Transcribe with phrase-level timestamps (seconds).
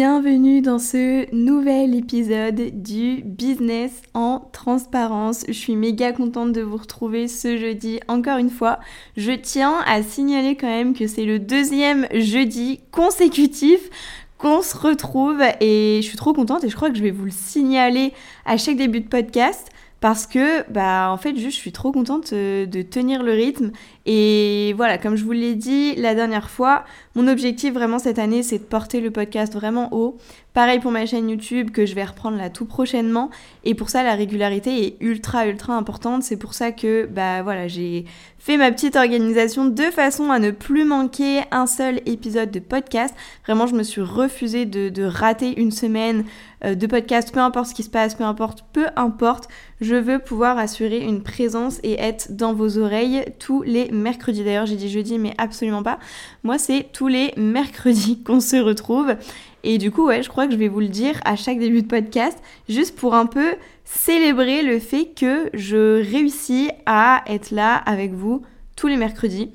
[0.00, 5.44] bienvenue dans ce nouvel épisode du Business en transparence.
[5.46, 8.80] Je suis méga contente de vous retrouver ce jeudi encore une fois.
[9.18, 13.90] Je tiens à signaler quand même que c'est le deuxième jeudi consécutif
[14.38, 17.26] qu'on se retrouve et je suis trop contente et je crois que je vais vous
[17.26, 18.14] le signaler
[18.46, 19.68] à chaque début de podcast
[20.00, 23.70] parce que bah en fait juste je suis trop contente euh, de tenir le rythme
[24.06, 28.42] et voilà comme je vous l'ai dit la dernière fois mon objectif vraiment cette année
[28.42, 30.16] c'est de porter le podcast vraiment haut.
[30.52, 33.30] Pareil pour ma chaîne YouTube que je vais reprendre là tout prochainement.
[33.64, 36.22] Et pour ça la régularité est ultra ultra importante.
[36.22, 38.04] C'est pour ça que bah voilà j'ai
[38.38, 43.14] fait ma petite organisation de façon à ne plus manquer un seul épisode de podcast.
[43.44, 46.24] Vraiment je me suis refusée de, de rater une semaine
[46.64, 49.48] euh, de podcast, peu importe ce qui se passe, peu importe, peu importe,
[49.80, 54.44] je veux pouvoir assurer une présence et être dans vos oreilles tous les mercredis.
[54.44, 55.98] D'ailleurs, j'ai dit jeudi, mais absolument pas.
[56.42, 59.16] Moi, c'est tous les mercredis qu'on se retrouve.
[59.62, 61.82] Et du coup, ouais, je crois que je vais vous le dire à chaque début
[61.82, 67.76] de podcast, juste pour un peu célébrer le fait que je réussis à être là
[67.76, 68.42] avec vous
[68.76, 69.50] tous les mercredis.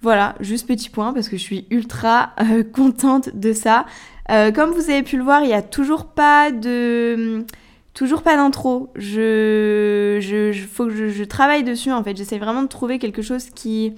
[0.00, 3.86] Voilà, juste petit point parce que je suis ultra euh, contente de ça.
[4.30, 7.44] Euh, comme vous avez pu le voir, il n'y a toujours pas de...
[7.94, 8.90] Toujours pas d'intro.
[8.96, 12.16] Je, je, faut que je, travaille dessus en fait.
[12.16, 13.92] J'essaie vraiment de trouver quelque chose qui,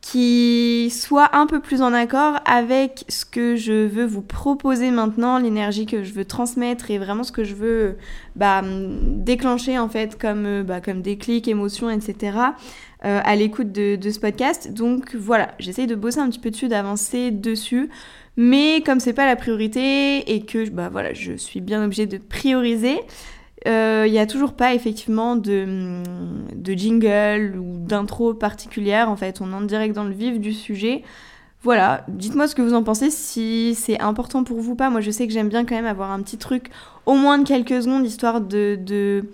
[0.00, 5.38] qui soit un peu plus en accord avec ce que je veux vous proposer maintenant,
[5.38, 7.98] l'énergie que je veux transmettre et vraiment ce que je veux
[8.34, 12.36] bah, déclencher en fait comme, bah, comme déclic, émotion, etc.
[13.04, 14.74] Euh, à l'écoute de, de, ce podcast.
[14.74, 17.88] Donc voilà, j'essaie de bosser un petit peu dessus, d'avancer dessus.
[18.36, 22.18] Mais comme c'est pas la priorité et que bah voilà, je suis bien obligée de
[22.18, 23.00] prioriser,
[23.66, 26.02] il euh, n'y a toujours pas effectivement de,
[26.54, 29.10] de jingle ou d'intro particulière.
[29.10, 31.02] En fait, on entre direct dans le vif du sujet.
[31.62, 34.88] Voilà, dites-moi ce que vous en pensez, si c'est important pour vous ou pas.
[34.88, 36.70] Moi, je sais que j'aime bien quand même avoir un petit truc,
[37.04, 39.26] au moins de quelques secondes, histoire de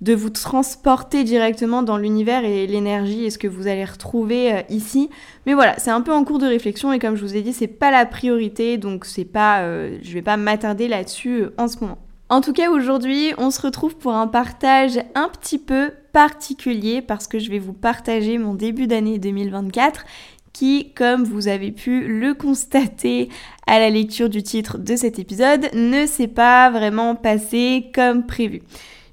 [0.00, 4.62] de vous transporter directement dans l'univers et l'énergie et ce que vous allez retrouver euh,
[4.68, 5.08] ici.
[5.46, 7.52] Mais voilà, c'est un peu en cours de réflexion et comme je vous ai dit,
[7.52, 11.68] c'est pas la priorité, donc c'est pas, euh, je vais pas m'attarder là-dessus euh, en
[11.68, 11.98] ce moment.
[12.28, 17.28] En tout cas, aujourd'hui, on se retrouve pour un partage un petit peu particulier parce
[17.28, 20.04] que je vais vous partager mon début d'année 2024
[20.52, 23.28] qui, comme vous avez pu le constater
[23.66, 28.62] à la lecture du titre de cet épisode, ne s'est pas vraiment passé comme prévu.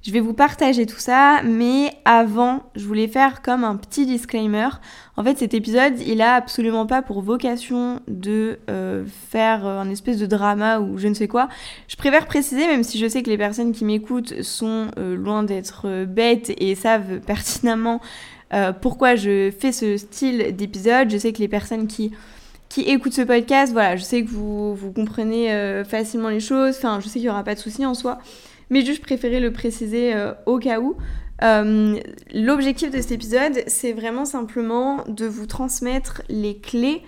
[0.04, 4.68] Je vais vous partager tout ça, mais avant, je voulais faire comme un petit disclaimer.
[5.16, 10.18] En fait, cet épisode, il a absolument pas pour vocation de euh, faire un espèce
[10.18, 11.48] de drama ou je ne sais quoi.
[11.88, 15.42] Je préfère préciser, même si je sais que les personnes qui m'écoutent sont euh, loin
[15.42, 18.02] d'être euh, bêtes et savent pertinemment
[18.82, 21.10] pourquoi je fais ce style d'épisode.
[21.10, 22.12] Je sais que les personnes qui
[22.78, 26.76] écoutent ce podcast, voilà, je sais que vous, vous comprenez facilement les choses.
[26.78, 28.20] Enfin, je sais qu'il n'y aura pas de souci en soi
[28.74, 30.98] mais juste préférer le préciser euh, au cas où.
[31.44, 32.00] Euh,
[32.34, 37.04] l'objectif de cet épisode, c'est vraiment simplement de vous transmettre les clés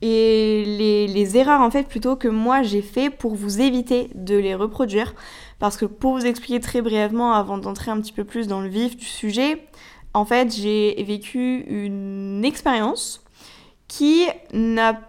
[0.00, 0.64] et
[1.08, 5.14] les, erreurs en fait plutôt que moi j'ai fait pour vous éviter de les reproduire.
[5.58, 8.68] Parce que pour vous expliquer très brièvement avant d'entrer un petit peu plus dans le
[8.68, 9.66] vif du sujet,
[10.14, 13.24] en fait j'ai vécu une expérience
[13.88, 15.00] qui n'a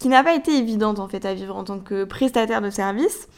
[0.00, 3.28] qui n'a pas été évidente en fait à vivre en tant que prestataire de service.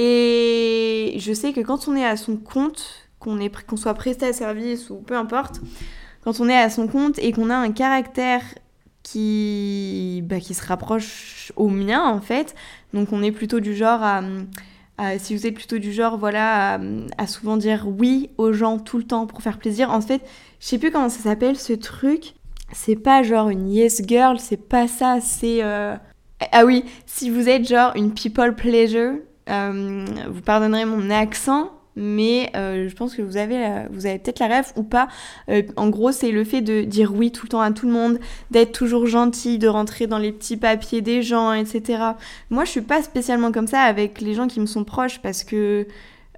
[0.00, 4.90] Et je sais que quand on est à son compte, qu'on soit presté à service
[4.90, 5.60] ou peu importe,
[6.22, 8.42] quand on est à son compte et qu'on a un caractère
[9.02, 12.54] qui, bah, qui se rapproche au mien en fait,
[12.94, 14.22] donc on est plutôt du genre à,
[15.18, 16.78] si vous êtes plutôt du genre voilà
[17.16, 20.22] à, souvent dire oui aux gens tout le temps pour faire plaisir, en fait,
[20.60, 22.34] je sais plus comment ça s'appelle ce truc.
[22.72, 25.96] C'est pas genre une yes girl, c'est pas ça, c'est euh,
[26.52, 29.14] ah oui, si vous êtes genre une people pleasure,
[29.48, 34.72] vous pardonnerez mon accent, mais euh, je pense que vous avez, avez peut-être la rêve
[34.76, 35.08] ou pas.
[35.50, 37.92] Euh, en gros, c'est le fait de dire oui tout le temps à tout le
[37.92, 38.20] monde,
[38.52, 42.02] d'être toujours gentil, de rentrer dans les petits papiers des gens, etc.
[42.50, 45.44] Moi, je suis pas spécialement comme ça avec les gens qui me sont proches parce
[45.44, 45.86] que.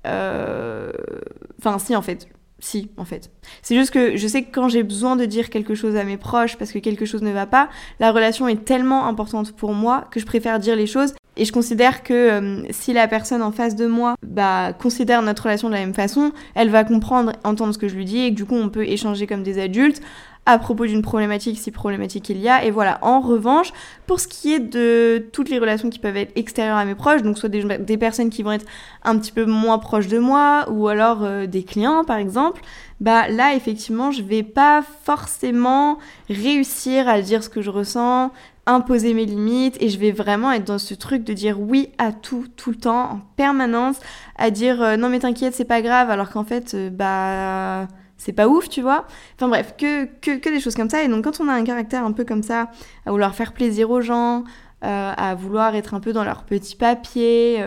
[0.05, 2.27] Enfin, si, en fait.
[2.59, 3.31] Si, en fait.
[3.63, 6.17] C'est juste que je sais que quand j'ai besoin de dire quelque chose à mes
[6.19, 7.71] proches parce que quelque chose ne va pas,
[8.01, 11.53] la relation est tellement importante pour moi que je préfère dire les choses et je
[11.53, 15.75] considère que euh, si la personne en face de moi bah, considère notre relation de
[15.75, 18.45] la même façon, elle va comprendre, entendre ce que je lui dis et que du
[18.45, 20.03] coup on peut échanger comme des adultes
[20.45, 22.65] à propos d'une problématique si problématique il y a.
[22.65, 23.73] Et voilà, en revanche,
[24.07, 27.23] pour ce qui est de toutes les relations qui peuvent être extérieures à mes proches,
[27.23, 28.67] donc soit des, personnes qui vont être
[29.03, 32.61] un petit peu moins proches de moi ou alors euh, des clients par exemple,
[33.01, 35.99] bah là effectivement je vais pas forcément
[36.29, 38.31] réussir à dire ce que je ressens,
[38.75, 42.13] imposer mes limites et je vais vraiment être dans ce truc de dire oui à
[42.13, 43.99] tout, tout le temps, en permanence,
[44.37, 48.33] à dire euh, non mais t'inquiète, c'est pas grave, alors qu'en fait, euh, bah c'est
[48.33, 49.07] pas ouf, tu vois.
[49.37, 51.03] Enfin bref, que, que, des choses comme ça.
[51.03, 52.71] Et donc quand on a un caractère un peu comme ça,
[53.07, 54.45] à vouloir faire plaisir aux gens,
[54.85, 57.65] euh, à vouloir être un peu dans leur petit papier,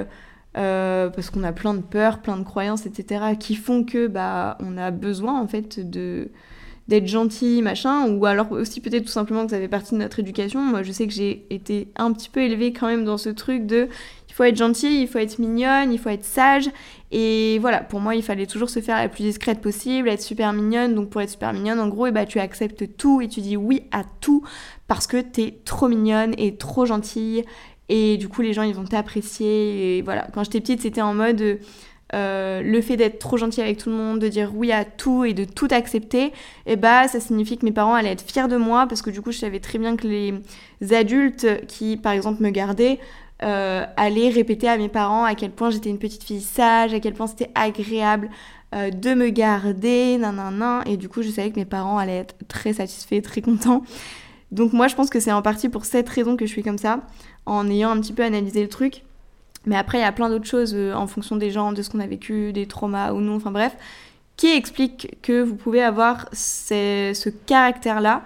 [0.54, 4.78] parce qu'on a plein de peurs, plein de croyances, etc., qui font que bah on
[4.78, 6.30] a besoin en fait de
[6.88, 10.20] d'être gentil, machin, ou alors aussi peut-être tout simplement que ça fait partie de notre
[10.20, 10.60] éducation.
[10.62, 13.66] Moi, je sais que j'ai été un petit peu élevée quand même dans ce truc
[13.66, 13.88] de
[14.34, 16.68] il faut être gentil, il faut être mignonne, il faut être sage.
[17.12, 20.52] Et voilà, pour moi, il fallait toujours se faire la plus discrète possible, être super
[20.54, 20.96] mignonne.
[20.96, 23.28] Donc pour être super mignonne, en gros, et eh bah, ben, tu acceptes tout et
[23.28, 24.44] tu dis oui à tout
[24.88, 27.46] parce que t'es trop mignonne et trop gentille.
[27.90, 30.00] Et du coup, les gens, ils vont t'apprécier.
[30.00, 31.60] Et voilà, quand j'étais petite, c'était en mode...
[32.14, 35.26] Euh, le fait d'être trop gentil avec tout le monde, de dire oui à tout
[35.26, 36.32] et de tout accepter, et
[36.68, 39.22] eh bah ça signifie que mes parents allaient être fiers de moi parce que du
[39.22, 43.00] coup je savais très bien que les adultes qui par exemple me gardaient
[43.42, 47.00] euh, allaient répéter à mes parents à quel point j'étais une petite fille sage, à
[47.00, 48.30] quel point c'était agréable
[48.76, 52.36] euh, de me garder, nan et du coup je savais que mes parents allaient être
[52.48, 53.82] très satisfaits, très contents.
[54.52, 56.78] Donc moi je pense que c'est en partie pour cette raison que je suis comme
[56.78, 57.00] ça,
[57.48, 59.04] en ayant un petit peu analysé le truc.
[59.66, 61.90] Mais après, il y a plein d'autres choses euh, en fonction des gens, de ce
[61.90, 63.76] qu'on a vécu, des traumas ou non, enfin bref,
[64.38, 68.24] qui expliquent que vous pouvez avoir ce caractère-là.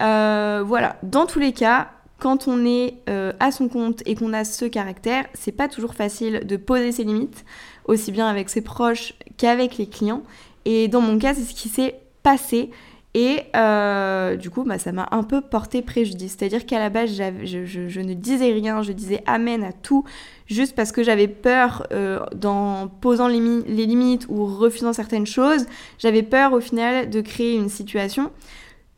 [0.00, 1.88] Euh, voilà, dans tous les cas,
[2.18, 5.94] quand on est euh, à son compte et qu'on a ce caractère, c'est pas toujours
[5.94, 7.44] facile de poser ses limites,
[7.86, 10.22] aussi bien avec ses proches qu'avec les clients.
[10.64, 12.70] Et dans mon cas, c'est ce qui s'est passé.
[13.18, 16.36] Et euh, du coup, bah, ça m'a un peu porté préjudice.
[16.38, 20.04] C'est-à-dire qu'à la base, je, ne disais rien, je disais amen à tout,
[20.46, 25.64] juste parce que j'avais peur, euh, dans posant les, les, limites ou refusant certaines choses,
[25.98, 28.30] j'avais peur au final de créer une situation.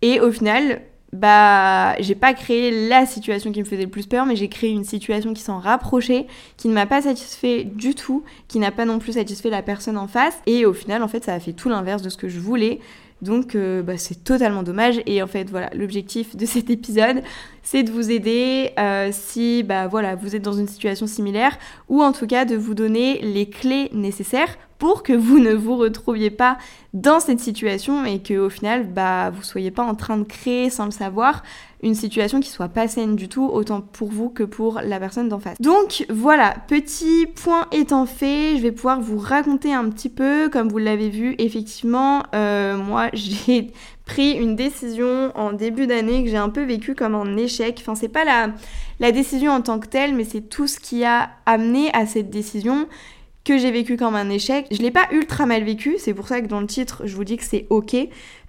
[0.02, 0.82] Et au final,
[1.12, 4.70] bah, j'ai pas créé la situation qui me faisait le plus peur, mais j'ai créé
[4.70, 6.26] une situation qui s'en rapprochait,
[6.56, 9.96] qui ne m'a pas satisfait du tout, qui n'a pas non plus satisfait la personne
[9.96, 10.36] en face.
[10.46, 12.80] Et au final, en fait, ça a fait tout l'inverse de ce que je voulais.
[13.22, 15.00] Donc euh, bah, c'est totalement dommage.
[15.06, 17.22] Et en fait, voilà, l'objectif de cet épisode,
[17.62, 22.02] c'est de vous aider euh, si bah, voilà, vous êtes dans une situation similaire, ou
[22.02, 26.30] en tout cas de vous donner les clés nécessaires pour que vous ne vous retrouviez
[26.30, 26.56] pas
[26.94, 30.70] dans cette situation et que au final bah vous soyez pas en train de créer
[30.70, 31.42] sans le savoir
[31.82, 35.28] une situation qui soit pas saine du tout autant pour vous que pour la personne
[35.28, 35.60] d'en face.
[35.60, 40.69] Donc voilà, petit point étant fait, je vais pouvoir vous raconter un petit peu comme
[40.69, 43.70] vous l'avez vu effectivement euh, moi j'ai
[44.06, 47.78] pris une décision en début d'année que j'ai un peu vécu comme un échec.
[47.80, 48.48] Enfin c'est pas la
[49.00, 52.30] la décision en tant que telle mais c'est tout ce qui a amené à cette
[52.30, 52.88] décision
[53.56, 54.66] j'ai vécu comme un échec.
[54.70, 57.24] Je l'ai pas ultra mal vécu, c'est pour ça que dans le titre, je vous
[57.24, 57.96] dis que c'est ok.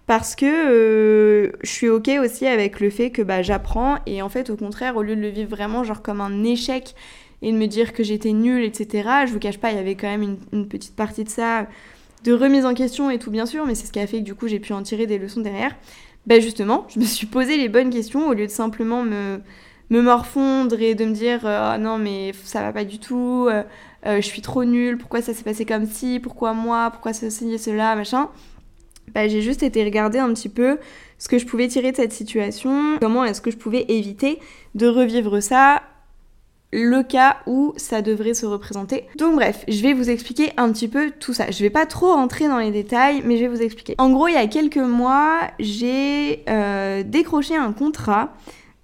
[0.09, 4.29] Parce que euh, je suis ok aussi avec le fait que bah, j'apprends et en
[4.29, 6.95] fait au contraire au lieu de le vivre vraiment genre comme un échec
[7.43, 9.07] et de me dire que j'étais nulle etc.
[9.27, 11.67] Je vous cache pas il y avait quand même une, petite partie de ça
[12.23, 14.23] de remise en question et tout bien sûr mais c'est ce qui a fait que
[14.23, 15.75] du coup j'ai pu en tirer des leçons derrière.
[16.25, 19.41] Bah justement je me suis posé les bonnes questions au lieu de simplement me
[19.91, 23.61] me morfondre et de me dire ah non mais ça va pas du tout, euh,
[24.05, 27.57] euh, je suis trop nulle, pourquoi ça s'est passé comme ci, pourquoi moi, pourquoi ceci,
[27.59, 28.29] cela, machin.
[29.13, 30.77] Bah, j'ai juste été regarder un petit peu
[31.17, 34.39] ce que je pouvais tirer de cette situation, comment est-ce que je pouvais éviter
[34.75, 35.81] de revivre ça
[36.71, 39.05] le cas où ça devrait se représenter.
[39.17, 41.49] Donc bref, je vais vous expliquer un petit peu tout ça.
[41.49, 43.95] Je vais pas trop rentrer dans les détails, mais je vais vous expliquer.
[43.97, 48.33] En gros, il y a quelques mois, j'ai euh, décroché un contrat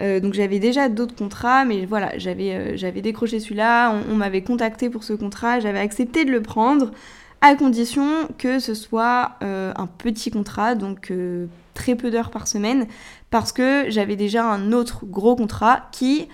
[0.01, 4.89] euh, donc j'avais déjà d'autres contrats, mais voilà, j'avais euh, décroché celui-là, on, m'avait contacté
[4.89, 6.91] pour ce contrat, j'avais accepté de le prendre
[7.41, 11.13] à condition que ce soit euh, un petit contrat, donc
[11.73, 12.87] très peu d'heures par semaine,
[13.29, 16.27] parce que j'avais déjà un autre gros contrat qui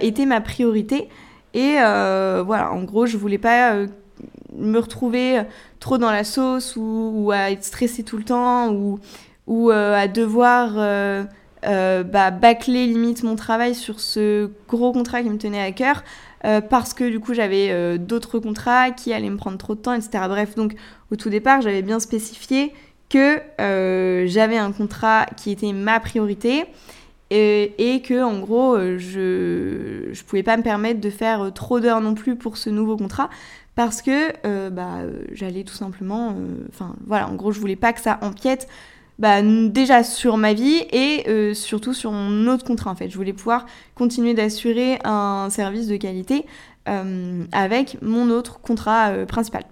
[0.00, 1.08] était ma priorité.
[1.52, 3.74] Et voilà, en gros, je voulais pas
[4.56, 5.42] me retrouver
[5.80, 9.00] trop dans la sauce ou, à être stressée tout le temps ou,
[9.48, 11.26] ou à devoir
[11.66, 16.02] euh, bah, bâcler limite mon travail sur ce gros contrat qui me tenait à cœur.
[16.44, 19.80] Euh, parce que du coup j'avais euh, d'autres contrats qui allaient me prendre trop de
[19.80, 20.24] temps, etc.
[20.28, 20.74] Bref, donc
[21.10, 22.72] au tout départ j'avais bien spécifié
[23.08, 23.40] que
[24.26, 26.64] j'avais un contrat qui était ma priorité
[27.30, 32.14] et, que en gros je ne pouvais pas me permettre de faire trop d'heures non
[32.14, 33.30] plus pour ce nouveau contrat
[33.76, 35.02] parce que bah,
[35.32, 36.34] j'allais tout simplement,
[36.70, 38.68] enfin voilà, en gros je voulais pas que ça empiète
[39.18, 43.08] bah, déjà sur ma vie et euh, surtout sur mon autre contrat en fait.
[43.08, 46.46] Je voulais pouvoir continuer d'assurer un service de qualité
[46.88, 49.64] euh, avec mon autre contrat euh, principal.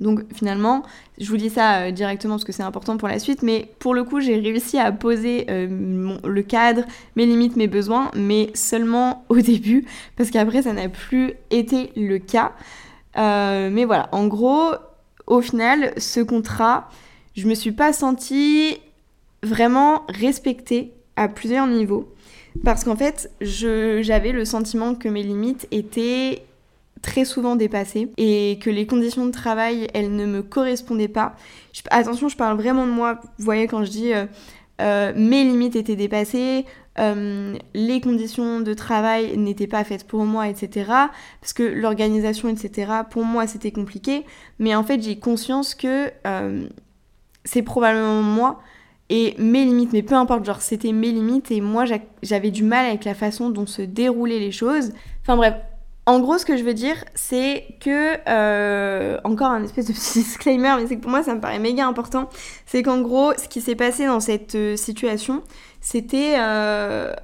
[0.00, 0.84] Donc finalement,
[1.18, 4.04] je vous dis ça directement parce que c'est important pour la suite, mais pour le
[4.04, 6.84] coup, j'ai réussi à poser le cadre,
[7.16, 9.86] mes limites, mes besoins, mais seulement au début,
[10.16, 12.52] parce qu'après, ça n'a plus été le cas.
[13.16, 14.70] Mais voilà, en gros,
[15.26, 16.88] au final, ce contrat,
[17.38, 18.78] je me suis pas sentie
[19.44, 22.12] vraiment respectée à plusieurs niveaux.
[22.64, 26.42] Parce qu'en fait, j'avais le sentiment que mes limites étaient
[27.00, 31.36] très souvent dépassées et que les conditions de travail, elles ne me correspondaient pas.
[31.92, 33.20] attention, je parle vraiment de moi.
[33.38, 34.26] Vous voyez, quand je dis euh,
[34.80, 36.64] euh, mes limites étaient dépassées,
[36.98, 40.90] euh, les conditions de travail n'étaient pas faites pour moi, etc.
[41.40, 44.24] Parce que l'organisation, etc., pour moi, c'était compliqué.
[44.58, 46.10] Mais en fait, j'ai conscience que
[47.48, 48.60] c'est probablement moi
[49.08, 51.84] et mes limites, mais peu importe, genre c'était mes limites et moi
[52.22, 54.92] j'avais du mal avec la façon dont se déroulaient les choses.
[55.22, 55.54] Enfin bref,
[56.04, 60.18] en gros, ce que je veux dire, c'est que, euh, encore un espèce de petit
[60.18, 62.28] disclaimer, mais c'est que pour moi, ça me paraît méga important,
[62.66, 65.42] c'est qu'en gros, ce qui s'est passé dans cette euh, situation,
[65.80, 66.36] c'était...
[66.38, 67.14] Euh,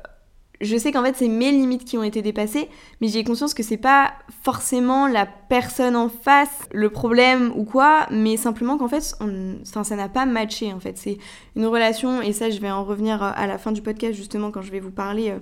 [0.60, 2.68] je sais qu'en fait, c'est mes limites qui ont été dépassées,
[3.00, 8.06] mais j'ai conscience que c'est pas forcément la personne en face le problème ou quoi,
[8.10, 9.16] mais simplement qu'en fait,
[9.64, 10.96] ça n'a pas matché, en fait.
[10.96, 11.18] C'est
[11.56, 14.62] une relation, et ça, je vais en revenir à la fin du podcast, justement, quand
[14.62, 15.34] je vais vous parler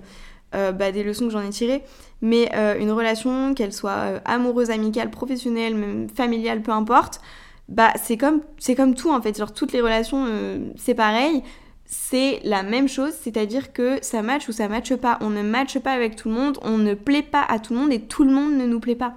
[0.55, 1.81] euh, bah, des leçons que j'en ai tirées,
[2.21, 7.21] mais euh, une relation, qu'elle soit euh, amoureuse, amicale, professionnelle, même familiale, peu importe,
[7.69, 10.27] bah c'est comme, c'est comme tout en fait, genre toutes les relations,
[10.75, 11.41] c'est pareil,
[11.85, 15.17] c'est la même chose, c'est-à-dire que ça match ou ça matche pas.
[15.21, 17.79] On ne matche pas avec tout le monde, on ne plaît pas à tout le
[17.79, 19.13] monde et tout le monde ne nous plaît pas.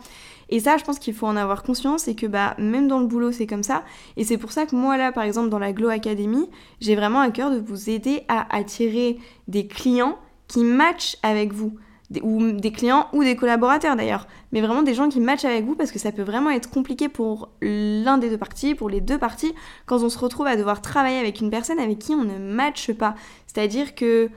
[0.48, 3.06] Et ça, je pense qu'il faut en avoir conscience et que bah même dans le
[3.06, 3.82] boulot, c'est comme ça.
[4.16, 6.48] Et c'est pour ça que moi là, par exemple, dans la Glow Academy,
[6.80, 9.18] j'ai vraiment à cœur de vous aider à attirer
[9.48, 11.76] des clients qui matchent avec vous.
[12.22, 15.74] Ou des clients ou des collaborateurs d'ailleurs, mais vraiment des gens qui matchent avec vous
[15.74, 19.18] parce que ça peut vraiment être compliqué pour l'un des deux parties, pour les deux
[19.18, 19.54] parties,
[19.86, 22.92] quand on se retrouve à devoir travailler avec une personne avec qui on ne matche
[22.92, 23.16] pas.
[23.48, 24.30] C'est-à-dire que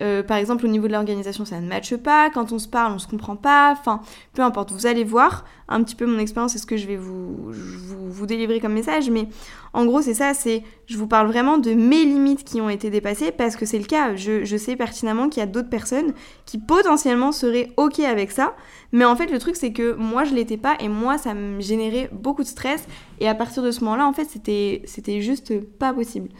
[0.00, 2.28] euh, par exemple, au niveau de l'organisation, ça ne matche pas.
[2.30, 3.72] Quand on se parle, on se comprend pas.
[3.78, 4.00] Enfin,
[4.32, 4.72] peu importe.
[4.72, 8.26] Vous allez voir un petit peu mon expérience et ce que je vais vous, vous,
[8.26, 9.08] délivrer comme message.
[9.08, 9.28] Mais
[9.72, 10.34] en gros, c'est ça.
[10.34, 13.78] C'est, je vous parle vraiment de mes limites qui ont été dépassées parce que c'est
[13.78, 14.16] le cas.
[14.16, 16.12] Je, je sais pertinemment qu'il y a d'autres personnes
[16.44, 18.56] qui potentiellement seraient ok avec ça.
[18.90, 21.60] Mais en fait, le truc, c'est que moi, je l'étais pas et moi, ça me
[21.60, 22.86] générait beaucoup de stress.
[23.20, 26.30] Et à partir de ce moment-là, en fait, c'était, c'était juste pas possible.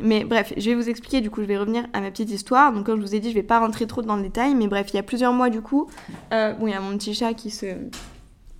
[0.00, 2.72] Mais bref, je vais vous expliquer, du coup, je vais revenir à ma petite histoire.
[2.72, 4.66] Donc, comme je vous ai dit, je vais pas rentrer trop dans le détail, mais
[4.66, 5.88] bref, il y a plusieurs mois, du coup,
[6.32, 7.66] euh, bon, il y a mon petit chat qui se.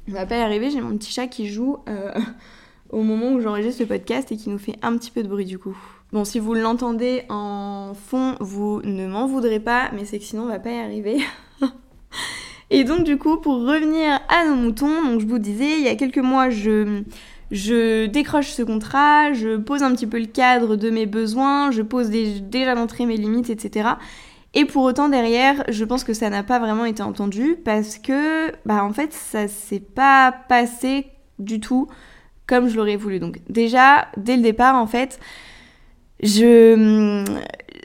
[0.09, 2.13] On va pas y arriver, j'ai mon petit chat qui joue euh,
[2.91, 5.47] au moment où j'enregistre le podcast et qui nous fait un petit peu de bruit,
[5.47, 5.77] du coup.
[6.13, 10.45] Bon, si vous l'entendez en fond, vous ne m'en voudrez pas, mais c'est que sinon,
[10.45, 11.19] on va pas y arriver.
[12.71, 15.89] et donc, du coup, pour revenir à nos moutons, donc je vous disais, il y
[15.89, 17.03] a quelques mois, je
[17.55, 21.83] je décroche ce contrat, je pose un petit peu le cadre de mes besoins, je
[21.83, 23.91] pose déjà d'entrée mes limites, etc.
[24.55, 28.51] Et pour autant derrière, je pense que ça n'a pas vraiment été entendu parce que,
[28.67, 31.07] bah en fait, ça s'est pas passé
[31.39, 31.89] du tout
[32.47, 33.21] comme je l'aurais voulu.
[33.21, 35.21] Donc déjà, dès le départ, en fait,
[36.23, 37.25] je...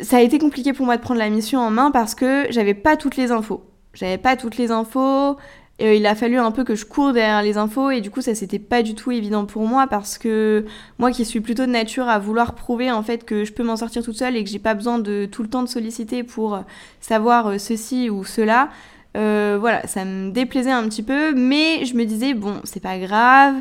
[0.01, 2.73] ça a été compliqué pour moi de prendre la mission en main parce que j'avais
[2.73, 3.63] pas toutes les infos.
[3.93, 5.37] J'avais pas toutes les infos,
[5.81, 8.21] euh, il a fallu un peu que je cours derrière les infos et du coup
[8.21, 10.65] ça c'était pas du tout évident pour moi parce que
[10.97, 13.77] moi qui suis plutôt de nature à vouloir prouver en fait que je peux m'en
[13.77, 16.61] sortir toute seule et que j'ai pas besoin de tout le temps de solliciter pour
[16.99, 18.69] savoir euh, ceci ou cela,
[19.15, 22.97] euh, voilà, ça me déplaisait un petit peu, mais je me disais bon c'est pas
[22.97, 23.55] grave,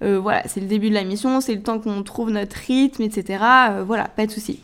[0.00, 3.42] voilà c'est le début de la mission, c'est le temps qu'on trouve notre rythme, etc.
[3.86, 4.60] voilà, pas de souci.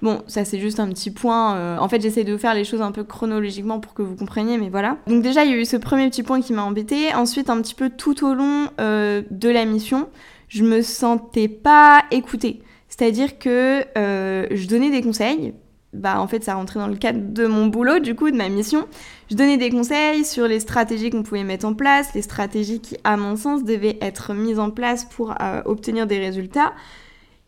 [0.00, 1.56] Bon, ça c'est juste un petit point.
[1.56, 4.58] Euh, en fait, j'essaie de faire les choses un peu chronologiquement pour que vous compreniez,
[4.58, 4.98] mais voilà.
[5.06, 7.12] Donc déjà, il y a eu ce premier petit point qui m'a embêté.
[7.14, 10.08] Ensuite, un petit peu tout au long euh, de la mission,
[10.48, 12.62] je me sentais pas écoutée.
[12.88, 15.54] C'est-à-dire que euh, je donnais des conseils.
[15.94, 18.48] Bah, en fait, ça rentrait dans le cadre de mon boulot, du coup, de ma
[18.50, 18.86] mission.
[19.30, 22.96] Je donnais des conseils sur les stratégies qu'on pouvait mettre en place, les stratégies qui,
[23.04, 26.72] à mon sens, devaient être mises en place pour obtenir des résultats.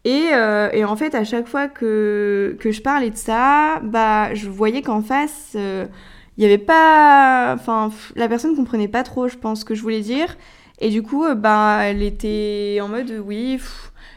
[0.06, 4.48] Euh, et, en fait, à chaque fois que, que, je parlais de ça, bah, je
[4.48, 5.86] voyais qu'en face, euh,
[6.36, 7.54] il n'y avait pas.
[7.54, 10.36] Enfin, la personne ne comprenait pas trop, je pense, ce que je voulais dire.
[10.80, 13.60] Et du coup, euh, bah, elle était en mode oui.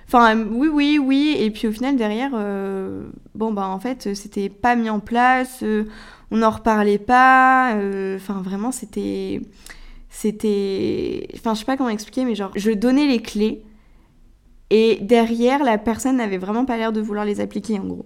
[0.08, 1.36] Enfin, oui, oui, oui.
[1.40, 2.32] Et puis au final, derrière,
[3.36, 5.63] bon, bah, en fait, c'était pas mis en place.
[6.32, 7.75] on n'en reparlait pas.
[8.16, 9.42] Enfin, vraiment, c'était.
[10.10, 11.28] C'était.
[11.36, 13.63] Enfin, je sais pas comment expliquer, mais genre, je donnais les clés
[14.70, 18.05] et derrière, la personne n'avait vraiment pas l'air de vouloir les appliquer en gros.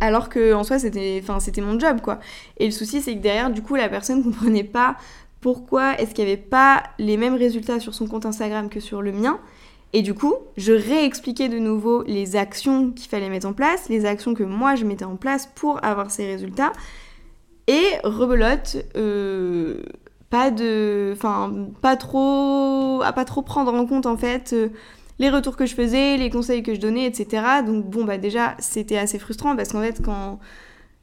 [0.00, 2.18] Alors que en soi, c'était, enfin, c'était mon job quoi.
[2.58, 4.96] Et le souci, c'est que derrière, du coup, la personne comprenait pas
[5.40, 9.02] pourquoi est-ce qu'il n'y avait pas les mêmes résultats sur son compte Instagram que sur
[9.02, 9.38] le mien.
[9.92, 14.04] Et du coup, je réexpliquais de nouveau les actions qu'il fallait mettre en place, les
[14.04, 16.72] actions que moi je mettais en place pour avoir ces résultats.
[17.68, 19.82] Et rebelote, euh,
[20.30, 24.68] pas de, enfin, pas trop, à pas trop prendre en compte en fait euh,
[25.18, 27.42] les retours que je faisais, les conseils que je donnais, etc.
[27.64, 30.38] Donc bon bah déjà c'était assez frustrant parce qu'en fait quand,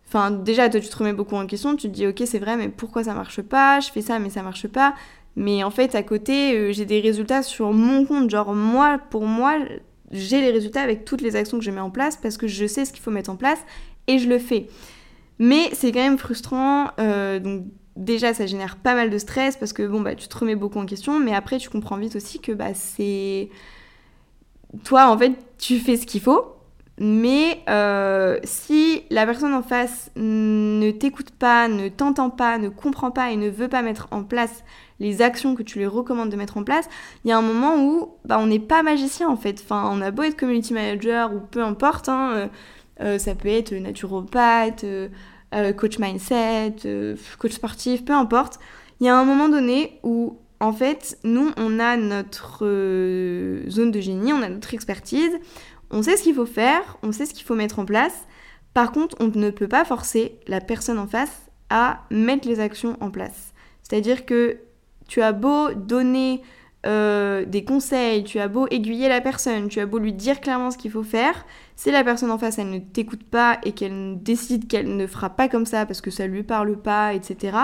[0.07, 2.57] enfin déjà toi tu te remets beaucoup en question, tu te dis ok c'est vrai
[2.57, 4.93] mais pourquoi ça marche pas, je fais ça mais ça marche pas.
[5.35, 9.25] Mais en fait à côté euh, j'ai des résultats sur mon compte, genre moi pour
[9.25, 9.55] moi
[10.11, 12.67] j'ai les résultats avec toutes les actions que je mets en place parce que je
[12.67, 13.59] sais ce qu'il faut mettre en place
[14.07, 14.67] et je le fais.
[15.39, 16.89] Mais c'est quand même frustrant.
[16.99, 17.63] Euh, donc
[17.95, 20.79] déjà, ça génère pas mal de stress parce que bon, bah, tu te remets beaucoup
[20.79, 21.19] en question.
[21.19, 23.49] Mais après, tu comprends vite aussi que bah, c'est.
[24.83, 26.53] Toi, en fait, tu fais ce qu'il faut.
[26.99, 33.09] Mais euh, si la personne en face ne t'écoute pas, ne t'entend pas, ne comprend
[33.09, 34.63] pas et ne veut pas mettre en place
[34.99, 36.87] les actions que tu lui recommandes de mettre en place,
[37.25, 39.59] il y a un moment où bah, on n'est pas magicien en fait.
[39.63, 42.09] Enfin, on a beau être community manager ou peu importe.
[42.09, 42.47] Hein, euh,
[43.01, 44.85] euh, ça peut être naturopathe,
[45.77, 46.75] coach mindset,
[47.39, 48.59] coach sportif, peu importe.
[48.99, 52.63] Il y a un moment donné où, en fait, nous, on a notre
[53.67, 55.37] zone de génie, on a notre expertise,
[55.91, 58.25] on sait ce qu'il faut faire, on sait ce qu'il faut mettre en place.
[58.73, 62.95] Par contre, on ne peut pas forcer la personne en face à mettre les actions
[63.01, 63.53] en place.
[63.81, 64.57] C'est-à-dire que
[65.09, 66.41] tu as beau donner
[66.85, 70.71] euh, des conseils, tu as beau aiguiller la personne, tu as beau lui dire clairement
[70.71, 74.15] ce qu'il faut faire, si la personne en face elle ne t'écoute pas et qu'elle
[74.23, 77.57] décide qu'elle ne fera pas comme ça parce que ça lui parle pas, etc.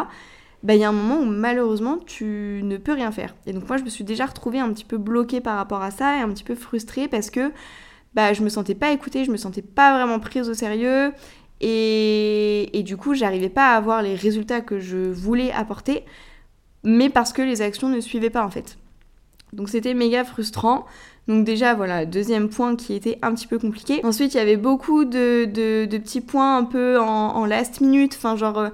[0.62, 3.36] Bah il y a un moment où malheureusement tu ne peux rien faire.
[3.46, 5.92] Et donc moi je me suis déjà retrouvée un petit peu bloquée par rapport à
[5.92, 7.52] ça et un petit peu frustrée parce que
[8.14, 11.14] bah je me sentais pas écoutée, je me sentais pas vraiment prise au sérieux
[11.62, 16.04] et, et du coup j'arrivais pas à avoir les résultats que je voulais apporter
[16.84, 18.78] mais parce que les actions ne suivaient pas en fait.
[19.54, 20.86] Donc c'était méga frustrant.
[21.28, 24.04] Donc déjà voilà, deuxième point qui était un petit peu compliqué.
[24.04, 25.46] Ensuite il y avait beaucoup de,
[25.90, 28.70] petits points un peu en, last minute, enfin genre euh,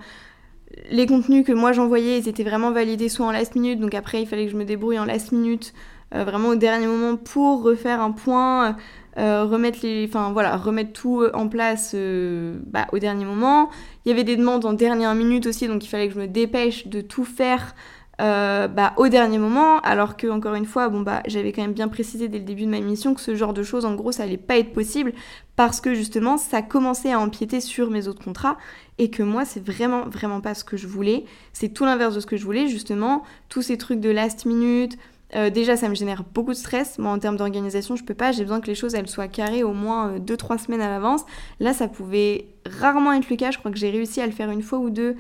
[0.90, 4.22] les contenus que moi j'envoyais ils étaient vraiment validés soit en last minute, donc après
[4.22, 5.74] il fallait que je me débrouille en last minute,
[6.14, 8.76] euh, vraiment au dernier moment pour refaire un point.
[9.18, 13.70] Euh, remettre les enfin voilà remettre tout en place bah, au dernier moment
[14.04, 16.28] il y avait des demandes en dernière minute aussi donc il fallait que je me
[16.28, 17.76] dépêche de tout faire
[18.22, 21.74] euh, bah, au dernier moment, alors que encore une fois, bon bah j'avais quand même
[21.74, 24.12] bien précisé dès le début de ma mission que ce genre de choses, en gros,
[24.12, 25.14] ça allait pas être possible
[25.56, 28.58] parce que justement, ça commençait à empiéter sur mes autres contrats
[28.98, 31.26] et que moi, c'est vraiment vraiment pas ce que je voulais.
[31.54, 33.24] C'est tout l'inverse de ce que je voulais, justement.
[33.50, 34.98] Tous ces trucs de last minute.
[35.36, 36.98] Euh, déjà, ça me génère beaucoup de stress.
[37.00, 38.32] Moi, en termes d'organisation, je peux pas.
[38.32, 41.26] J'ai besoin que les choses elles soient carrées au moins 2-3 euh, semaines à l'avance.
[41.60, 43.52] Là, ça pouvait rarement être le cas.
[43.52, 45.16] Je crois que j'ai réussi à le faire une fois ou deux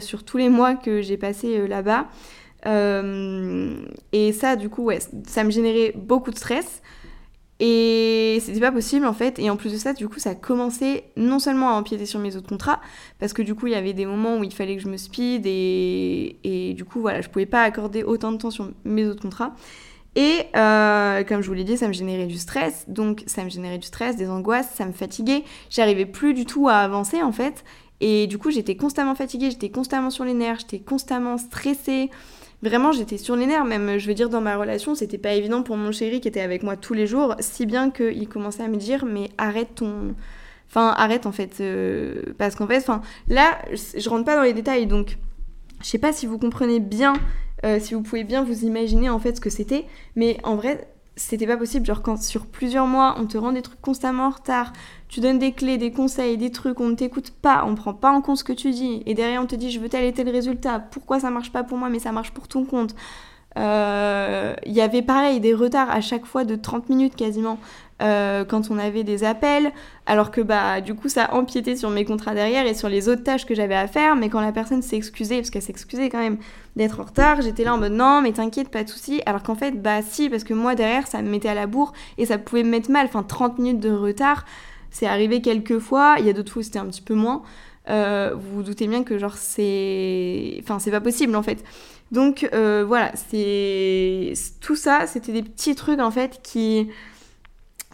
[0.00, 2.06] sur tous les mois que j'ai passé euh, là-bas.
[2.66, 3.74] Euh,
[4.12, 6.82] et ça, du coup, ouais, ça me générait beaucoup de stress.
[7.60, 9.38] Et c'était pas possible en fait.
[9.38, 12.18] Et en plus de ça, du coup, ça a commencé non seulement à empiéter sur
[12.18, 12.80] mes autres contrats,
[13.20, 14.96] parce que du coup, il y avait des moments où il fallait que je me
[14.96, 19.06] speed et, et du coup, voilà, je pouvais pas accorder autant de temps sur mes
[19.06, 19.54] autres contrats.
[20.16, 22.84] Et comme je vous l'ai dit, ça me générait du stress.
[22.88, 25.42] Donc, ça me générait du stress, des angoisses, ça me fatiguait.
[25.70, 27.64] J'arrivais plus du tout à avancer en fait.
[28.00, 32.10] Et du coup, j'étais constamment fatiguée, j'étais constamment sur les nerfs, j'étais constamment stressée.
[32.62, 35.62] Vraiment, j'étais sur les nerfs, même, je veux dire, dans ma relation, c'était pas évident
[35.62, 38.68] pour mon chéri qui était avec moi tous les jours, si bien qu'il commençait à
[38.68, 40.14] me dire, mais arrête ton...
[40.70, 44.54] Enfin, arrête en fait, euh, parce qu'en fait, enfin, là, je rentre pas dans les
[44.54, 45.18] détails, donc
[45.82, 47.12] je sais pas si vous comprenez bien,
[47.64, 49.84] euh, si vous pouvez bien vous imaginer en fait ce que c'était,
[50.16, 51.86] mais en vrai, c'était pas possible.
[51.86, 54.72] Genre, quand sur plusieurs mois, on te rend des trucs constamment en retard,
[55.08, 58.10] tu donnes des clés, des conseils, des trucs, on ne t'écoute pas, on prend pas
[58.10, 60.12] en compte ce que tu dis, et derrière on te dit je veux tel et
[60.12, 62.94] tel résultat, pourquoi ça marche pas pour moi mais ça marche pour ton compte.
[63.56, 67.58] Euh, il y avait pareil des retards à chaque fois de 30 minutes quasiment
[68.02, 69.70] euh, quand on avait des appels,
[70.06, 73.22] alors que bah du coup ça empiétait sur mes contrats derrière et sur les autres
[73.22, 76.18] tâches que j'avais à faire, mais quand la personne s'est excusée, parce qu'elle s'excusait quand
[76.18, 76.38] même
[76.74, 79.54] d'être en retard, j'étais là en mode non mais t'inquiète pas de soucis, alors qu'en
[79.54, 82.36] fait bah si parce que moi derrière ça me mettait à la bourre et ça
[82.36, 84.44] pouvait me mettre mal, enfin 30 minutes de retard,
[84.90, 87.42] c'est arrivé quelques fois, il y a d'autres fois c'était un petit peu moins.
[87.90, 90.56] Euh, vous vous doutez bien que genre c'est...
[90.62, 91.62] Enfin c'est pas possible en fait.
[92.12, 94.32] Donc euh, voilà, c'est...
[94.60, 96.88] Tout ça, c'était des petits trucs en fait qui...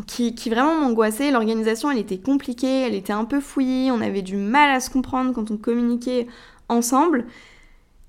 [0.06, 1.30] Qui, vraiment m'angoissaient.
[1.30, 4.90] L'organisation, elle était compliquée, elle était un peu fouillie, on avait du mal à se
[4.90, 6.26] comprendre quand on communiquait
[6.68, 7.26] ensemble.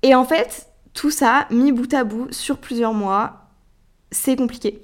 [0.02, 3.48] Et en fait, tout ça, mis bout à bout, sur plusieurs mois,
[4.10, 4.82] c'est compliqué.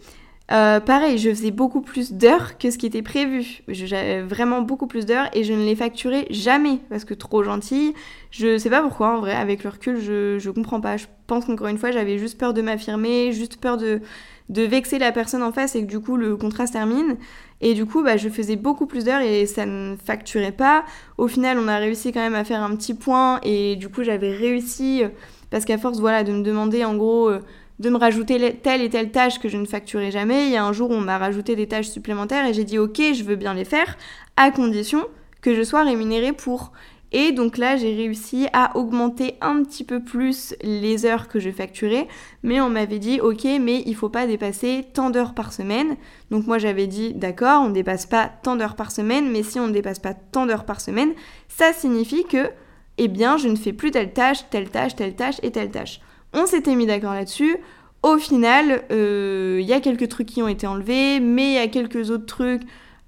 [0.50, 3.60] Euh, pareil, je faisais beaucoup plus d'heures que ce qui était prévu.
[3.68, 7.92] J'avais vraiment beaucoup plus d'heures et je ne les facturais jamais parce que trop gentille.
[8.30, 10.96] Je sais pas pourquoi en vrai, avec le recul, je, je comprends pas.
[10.96, 14.00] Je pense qu'encore une fois, j'avais juste peur de m'affirmer, juste peur de,
[14.48, 17.16] de vexer la personne en face et que du coup le contrat se termine.
[17.60, 20.84] Et du coup, bah, je faisais beaucoup plus d'heures et ça ne facturait pas.
[21.16, 24.04] Au final, on a réussi quand même à faire un petit point et du coup,
[24.04, 25.02] j'avais réussi
[25.50, 27.40] parce qu'à force voilà, de me demander en gros euh,
[27.78, 30.64] de me rajouter telle et telle tâche que je ne facturais jamais, il y a
[30.64, 33.54] un jour on m'a rajouté des tâches supplémentaires et j'ai dit ok, je veux bien
[33.54, 33.96] les faire
[34.36, 35.06] à condition
[35.40, 36.72] que je sois rémunérée pour.
[37.12, 41.50] Et donc là, j'ai réussi à augmenter un petit peu plus les heures que je
[41.50, 42.06] facturais,
[42.42, 45.96] mais on m'avait dit OK, mais il faut pas dépasser tant d'heures par semaine.
[46.30, 49.58] Donc moi j'avais dit d'accord, on ne dépasse pas tant d'heures par semaine, mais si
[49.58, 51.12] on ne dépasse pas tant d'heures par semaine,
[51.48, 52.50] ça signifie que
[52.98, 56.00] eh bien, je ne fais plus telle tâche, telle tâche, telle tâche et telle tâche.
[56.34, 57.56] On s'était mis d'accord là-dessus.
[58.02, 61.58] Au final, il euh, y a quelques trucs qui ont été enlevés, mais il y
[61.58, 62.62] a quelques autres trucs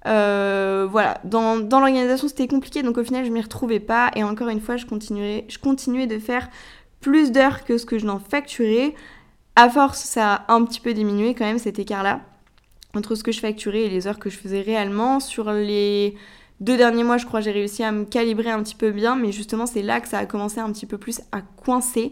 [0.07, 4.11] euh, voilà, dans, l'organisation c'était compliqué, donc au final je m'y retrouvais pas.
[4.15, 6.49] Et encore une fois, je, continuais, je continuais de faire
[6.99, 8.95] plus d'heures que ce que je n'en facturais.
[9.55, 12.21] À force, ça a un petit peu diminué quand même cet écart-là
[12.95, 15.19] entre ce que je facturais et les heures que je faisais réellement.
[15.19, 16.15] Sur les
[16.59, 19.31] deux derniers mois, je crois, j'ai réussi à me calibrer un petit peu bien, mais
[19.31, 22.11] justement, c'est là que ça a commencé un petit peu plus à coincer.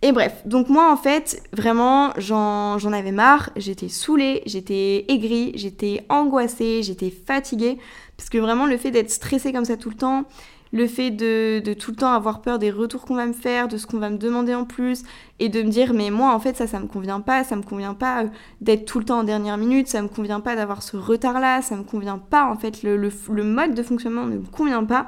[0.00, 6.04] Et bref, donc moi en fait, vraiment, j'en avais marre, j'étais saoulée, j'étais aigrie, j'étais
[6.08, 7.78] angoissée, j'étais fatiguée,
[8.16, 10.24] parce que vraiment le fait d'être stressée comme ça tout le temps,
[10.70, 13.66] le fait de, de tout le temps avoir peur des retours qu'on va me faire,
[13.66, 15.02] de ce qu'on va me demander en plus,
[15.40, 17.62] et de me dire mais moi en fait ça ça me convient pas, ça me
[17.62, 18.28] convient pas euh,
[18.60, 21.60] d'être tout le temps en dernière minute, ça me convient pas d'avoir ce retard là,
[21.60, 24.84] ça me convient pas en fait, le, le, le mode de fonctionnement ne me convient
[24.84, 25.06] pas.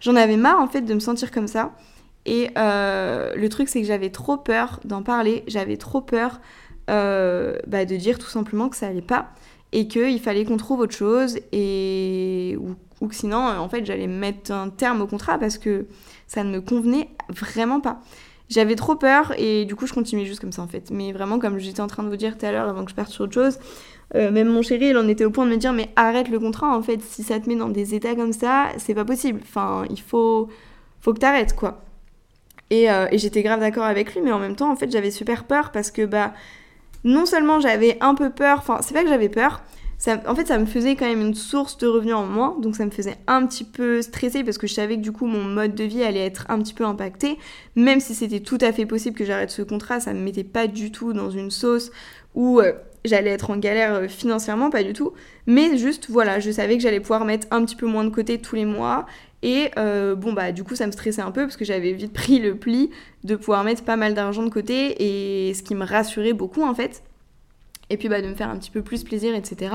[0.00, 1.72] J'en avais marre en fait de me sentir comme ça.
[2.28, 6.42] Et euh, le truc, c'est que j'avais trop peur d'en parler, j'avais trop peur
[6.90, 9.30] euh, bah, de dire tout simplement que ça allait pas
[9.72, 12.58] et qu'il fallait qu'on trouve autre chose et
[13.00, 15.86] ou, que sinon, euh, en fait, j'allais mettre un terme au contrat parce que
[16.26, 18.02] ça ne me convenait vraiment pas.
[18.50, 20.90] J'avais trop peur et du coup, je continuais juste comme ça en fait.
[20.90, 22.94] Mais vraiment, comme j'étais en train de vous dire tout à l'heure avant que je
[22.94, 23.58] parte sur autre chose,
[24.14, 26.76] même mon chéri, il en était au point de me dire mais arrête le contrat
[26.76, 27.00] en fait.
[27.02, 29.40] Si ça te met dans des états comme ça, c'est pas possible.
[29.42, 30.48] Enfin, il faut,
[31.00, 31.87] faut que t'arrêtes quoi.
[32.72, 35.44] Euh, et, j'étais grave d'accord avec lui, mais en même temps, en fait, j'avais super
[35.44, 36.34] peur parce que, bah,
[37.04, 39.62] non seulement j'avais un peu peur, enfin, c'est pas que j'avais peur,
[40.06, 42.84] en fait, ça me faisait quand même une source de revenus en moins, donc ça
[42.84, 45.74] me faisait un petit peu stresser parce que je savais que du coup mon mode
[45.74, 47.36] de vie allait être un petit peu impacté,
[47.74, 50.68] même si c'était tout à fait possible que j'arrête ce contrat, ça me mettait pas
[50.68, 51.90] du tout dans une sauce
[52.36, 55.14] où euh, j'allais être en galère euh, financièrement, pas du tout,
[55.46, 58.38] mais juste voilà, je savais que j'allais pouvoir mettre un petit peu moins de côté
[58.38, 59.04] tous les mois
[59.42, 62.12] et euh, bon, bah, du coup, ça me stressait un peu parce que j'avais vite
[62.12, 62.90] pris le pli
[63.24, 66.74] de pouvoir mettre pas mal d'argent de côté et ce qui me rassurait beaucoup en
[66.74, 67.02] fait.
[67.90, 69.74] Et puis, bah, de me faire un petit peu plus plaisir, etc.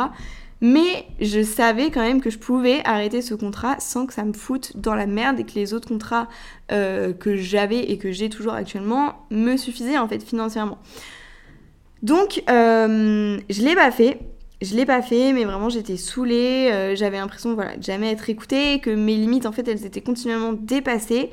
[0.62, 4.34] Mais je savais quand même que je pouvais arrêter ce contrat sans que ça me
[4.34, 6.30] foute dans la merde et que les autres contrats
[6.71, 10.78] euh, que j'avais et que j'ai toujours actuellement me suffisaient en fait financièrement.
[12.02, 14.19] Donc, euh, je l'ai pas fait.
[14.63, 18.30] Je l'ai pas fait, mais vraiment j'étais saoulée, euh, j'avais l'impression voilà, de jamais être
[18.30, 21.32] écoutée, que mes limites en fait elles étaient continuellement dépassées.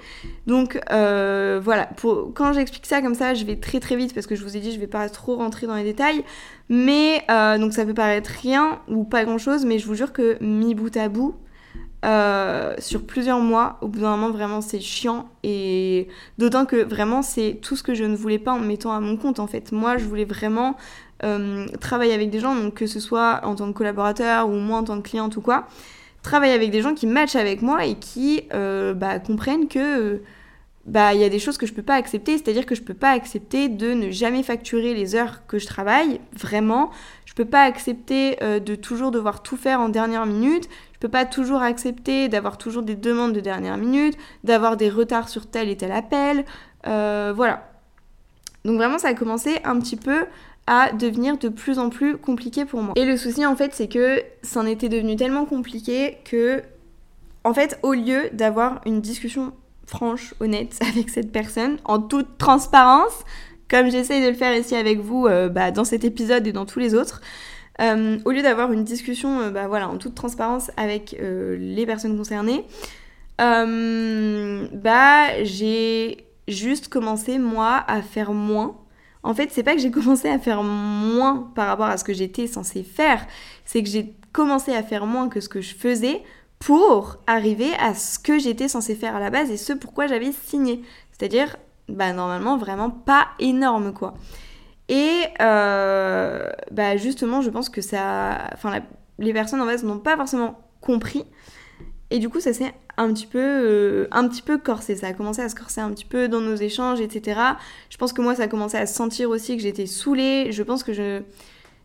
[0.49, 4.27] Donc euh, voilà, pour, quand j'explique ça comme ça, je vais très très vite parce
[4.27, 6.25] que je vous ai dit je vais pas trop rentrer dans les détails.
[6.69, 10.13] Mais euh, donc ça peut paraître rien ou pas grand chose, mais je vous jure
[10.13, 11.37] que mi bout à bout,
[12.79, 15.29] sur plusieurs mois, au bout d'un moment, vraiment, c'est chiant.
[15.45, 18.93] Et d'autant que vraiment, c'est tout ce que je ne voulais pas en me mettant
[18.93, 19.39] à mon compte.
[19.39, 20.77] En fait, moi, je voulais vraiment
[21.23, 24.79] euh, travailler avec des gens, donc que ce soit en tant que collaborateur ou moi
[24.79, 25.67] en tant que cliente ou quoi,
[26.23, 30.23] travailler avec des gens qui matchent avec moi et qui euh, bah, comprennent que
[30.87, 32.95] bah il y a des choses que je peux pas accepter, c'est-à-dire que je peux
[32.95, 36.91] pas accepter de ne jamais facturer les heures que je travaille, vraiment.
[37.27, 40.69] Je peux pas accepter euh, de toujours devoir tout faire en dernière minute.
[40.95, 45.29] Je peux pas toujours accepter d'avoir toujours des demandes de dernière minute, d'avoir des retards
[45.29, 46.45] sur tel et tel appel.
[46.85, 47.67] voilà.
[48.65, 50.27] Donc vraiment ça a commencé un petit peu
[50.73, 52.95] à devenir de plus en plus compliqué pour moi.
[52.97, 56.63] Et le souci en fait c'est que ça en était devenu tellement compliqué que
[57.43, 59.53] en fait au lieu d'avoir une discussion
[59.91, 63.25] franche, honnête avec cette personne, en toute transparence,
[63.69, 66.67] comme j'essaye de le faire ici avec vous euh, bah, dans cet épisode et dans
[66.67, 67.21] tous les autres,
[67.81, 72.17] euh, au lieu d'avoir une discussion euh, bah, voilà, en toute transparence avec les personnes
[72.17, 72.65] concernées,
[73.39, 78.77] bah, j'ai juste commencé moi à faire moins
[79.23, 82.13] en fait, c'est pas que j'ai commencé à faire moins par rapport à ce que
[82.13, 83.27] j'étais censée faire,
[83.65, 86.23] c'est que j'ai commencé à faire moins que ce que je faisais
[86.59, 90.33] pour arriver à ce que j'étais censée faire à la base et ce pourquoi j'avais
[90.33, 90.83] signé.
[91.13, 91.57] C'est-à-dire,
[91.89, 94.15] bah normalement, vraiment pas énorme quoi.
[94.89, 98.49] Et euh, bah justement, je pense que ça.
[98.53, 98.81] Enfin,
[99.19, 101.25] les personnes en face n'ont pas forcément compris.
[102.11, 104.97] Et du coup, ça s'est un petit peu, euh, un petit peu corsé.
[104.97, 107.41] Ça a commencé à se corser un petit peu dans nos échanges, etc.
[107.89, 110.51] Je pense que moi, ça a commencé à se sentir aussi que j'étais saoulée.
[110.51, 111.23] Je pense que je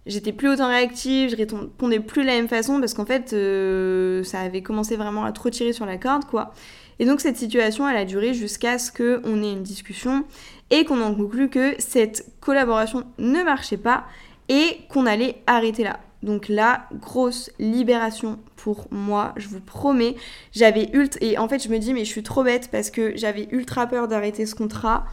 [0.06, 4.24] j'étais plus autant réactive, je répondais plus de la même façon parce qu'en fait, euh,
[4.24, 6.54] ça avait commencé vraiment à trop tirer sur la corde, quoi.
[7.00, 10.24] Et donc cette situation, elle a duré jusqu'à ce qu'on ait une discussion
[10.70, 14.06] et qu'on en conclue que cette collaboration ne marchait pas
[14.48, 16.00] et qu'on allait arrêter là.
[16.26, 20.16] Donc là, grosse libération pour moi, je vous promets.
[20.52, 21.20] J'avais ultra...
[21.22, 23.88] Et en fait, je me dis, mais je suis trop bête parce que j'avais ultra
[23.88, 25.06] peur d'arrêter ce contrat.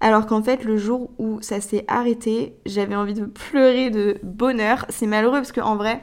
[0.00, 4.84] Alors qu'en fait, le jour où ça s'est arrêté, j'avais envie de pleurer de bonheur.
[4.90, 6.02] C'est malheureux parce qu'en vrai,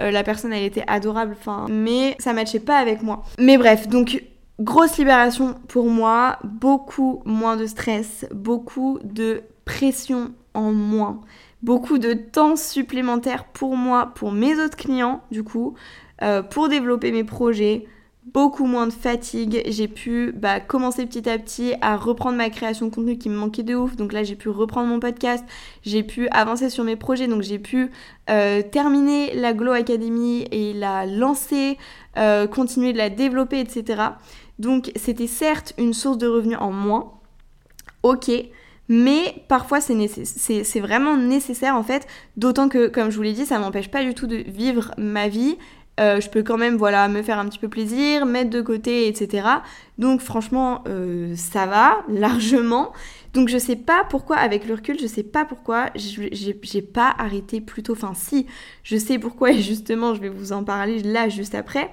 [0.00, 1.34] euh, la personne, elle était adorable,
[1.68, 3.24] mais ça matchait pas avec moi.
[3.38, 4.22] Mais bref, donc
[4.60, 11.20] grosse libération pour moi, beaucoup moins de stress, beaucoup de pression en moins,
[11.62, 15.74] beaucoup de temps supplémentaire pour moi, pour mes autres clients, du coup,
[16.22, 17.86] euh, pour développer mes projets,
[18.32, 19.62] beaucoup moins de fatigue.
[19.66, 23.36] J'ai pu bah, commencer petit à petit à reprendre ma création de contenu qui me
[23.36, 23.96] manquait de ouf.
[23.96, 25.44] Donc là, j'ai pu reprendre mon podcast,
[25.82, 27.28] j'ai pu avancer sur mes projets.
[27.28, 27.90] Donc j'ai pu
[28.28, 31.78] euh, terminer la Glow Academy et la lancer,
[32.16, 34.02] euh, continuer de la développer, etc.
[34.58, 37.12] Donc c'était certes une source de revenus en moins.
[38.02, 38.30] Ok.
[38.88, 43.58] Mais parfois c'est vraiment nécessaire en fait, d'autant que comme je vous l'ai dit, ça
[43.58, 45.56] m'empêche pas du tout de vivre ma vie
[45.98, 49.08] euh, je peux quand même voilà me faire un petit peu plaisir, mettre de côté,
[49.08, 49.48] etc.
[49.98, 52.92] Donc franchement, euh, ça va largement.
[53.32, 57.60] Donc je sais pas pourquoi, avec le recul, je sais pas pourquoi j'ai pas arrêté
[57.60, 57.92] plus tôt.
[57.92, 58.46] Enfin si,
[58.82, 61.90] je sais pourquoi et justement je vais vous en parler là juste après.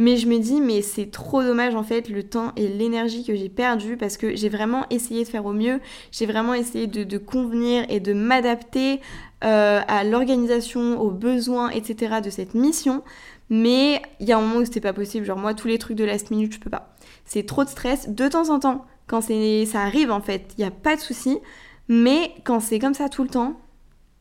[0.00, 3.34] Mais je me dis, mais c'est trop dommage en fait le temps et l'énergie que
[3.34, 5.78] j'ai perdu parce que j'ai vraiment essayé de faire au mieux,
[6.10, 9.02] j'ai vraiment essayé de, convenir et de m'adapter
[9.44, 12.22] euh, à l'organisation, aux besoins, etc.
[12.24, 13.02] de cette mission.
[13.50, 15.26] Mais il y a un moment où c'était pas possible.
[15.26, 16.94] Genre, moi, tous les trucs de last minute, je peux pas.
[17.26, 18.08] C'est trop de stress.
[18.08, 21.36] De temps en temps, quand ça arrive, en fait, il n'y a pas de souci.
[21.88, 23.60] Mais quand c'est comme ça tout le temps,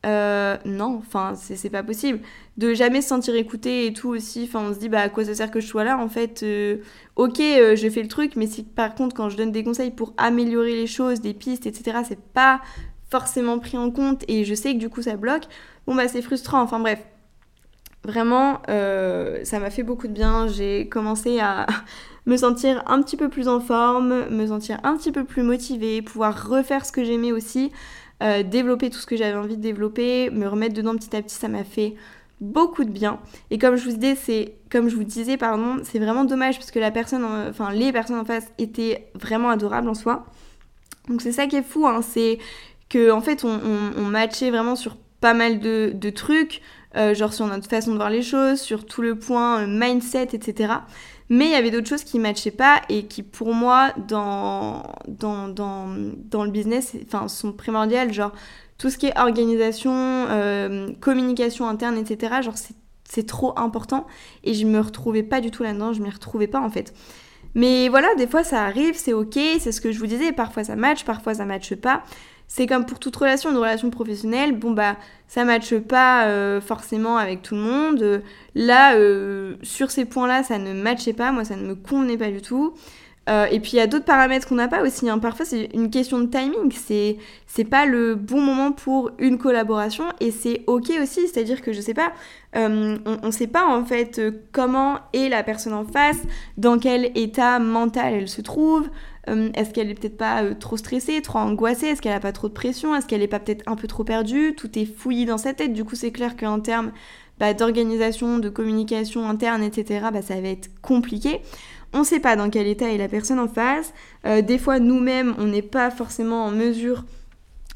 [0.06, 2.20] euh, non, enfin, c'est pas possible.
[2.58, 4.46] De jamais se sentir écouté et tout aussi.
[4.48, 6.42] Enfin, on se dit, bah, à quoi ça sert que je sois là En fait,
[6.44, 6.78] euh,
[7.16, 9.92] ok, euh, je fais le truc, mais si par contre, quand je donne des conseils
[9.92, 12.62] pour améliorer les choses, des pistes, etc., c'est pas
[13.10, 15.46] forcément pris en compte et je sais que du coup ça bloque,
[15.86, 16.62] bon, bah, c'est frustrant.
[16.62, 17.04] Enfin, bref.
[18.06, 20.48] Vraiment, ça m'a fait beaucoup de bien.
[20.48, 21.68] J'ai commencé à
[22.26, 26.02] me sentir un petit peu plus en forme, me sentir un petit peu plus motivée,
[26.02, 27.74] pouvoir refaire ce que j'aimais aussi,
[28.22, 31.36] euh, développer tout ce que j'avais envie de développer, me remettre dedans petit à petit,
[31.36, 31.96] ça m'a fait
[32.42, 33.20] beaucoup de bien.
[33.52, 36.72] Et comme je vous disais, c'est comme je vous disais, pardon, c'est vraiment dommage parce
[36.72, 40.26] que la personne, enfin les personnes en face étaient vraiment adorables en soi.
[41.08, 42.38] Donc c'est ça qui est fou, hein, c'est
[42.88, 46.62] que en fait on, matchait vraiment sur pas mal de, de trucs.
[46.96, 50.30] Euh, genre sur notre façon de voir les choses, sur tout le point euh, mindset,
[50.34, 50.74] etc.
[51.30, 54.84] Mais il y avait d'autres choses qui ne matchaient pas et qui, pour moi, dans,
[55.08, 56.96] dans, dans, le business,
[57.28, 58.12] sont primordiales.
[58.12, 58.32] Genre,
[58.80, 62.42] tout ce qui est organisation, euh, communication interne, etc.
[62.42, 62.56] Genre,
[63.04, 64.08] c'est trop important.
[64.44, 65.94] Et je me retrouvais pas du tout là-dedans.
[65.94, 66.94] Je m'y retrouvais pas, en fait.
[67.54, 69.38] Mais voilà, des fois, ça arrive, c'est ok.
[69.60, 70.32] C'est ce que je vous disais.
[70.32, 72.04] Parfois, ça match, parfois, ça matche pas
[72.50, 77.18] c'est comme pour toute relation, une relation professionnelle, bon bah ça matche pas euh, forcément
[77.18, 78.24] avec tout le monde.
[78.56, 82.32] Là, euh, sur ces points-là, ça ne matchait pas, moi ça ne me convenait pas
[82.32, 82.74] du tout.
[83.30, 85.08] Euh, et puis il y a d'autres paramètres qu'on n'a pas aussi.
[85.08, 85.20] Hein.
[85.20, 86.72] Parfois c'est une question de timing.
[87.46, 91.28] C'est pas le bon moment pour une collaboration et c'est ok aussi.
[91.28, 92.14] C'est-à-dire que je sais pas,
[92.56, 94.20] on, on sait pas en fait
[94.52, 96.18] comment est la personne en face,
[96.58, 98.90] dans quel état mental elle se trouve.
[99.28, 101.88] Euh, est-ce qu'elle est peut-être pas euh, trop stressée, trop angoissée?
[101.88, 102.96] Est-ce qu'elle a pas trop de pression?
[102.96, 104.56] Est-ce qu'elle est pas peut-être un peu trop perdue?
[104.56, 105.74] Tout est fouillis dans sa tête.
[105.74, 106.92] Du coup, c'est clair qu'en termes
[107.40, 111.42] bah, d'organisation, de communication interne, etc., bah, ça va être compliqué.
[111.94, 113.94] On ne sait pas dans quel état est la personne en face.
[114.26, 117.04] Euh, des fois, nous-mêmes, on n'est pas forcément en mesure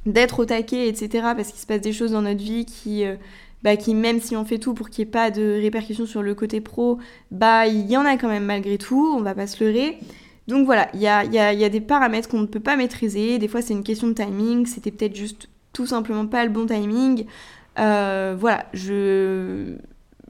[0.06, 3.06] d'être au taquet, etc., parce qu'il se passe des choses dans notre vie qui,
[3.64, 6.36] bah, même si on fait tout pour qu'il n'y ait pas de répercussions sur le
[6.36, 7.00] côté pro,
[7.32, 9.98] il y en a quand même malgré tout, on va pas se leurrer.
[10.48, 13.38] Donc voilà, il y a, des paramètres qu'on ne peut pas maîtriser.
[13.40, 14.66] Des fois, c'est une question de timing.
[14.66, 17.26] C'était peut-être juste tout simplement pas le bon timing.
[17.80, 19.76] Euh, voilà, je.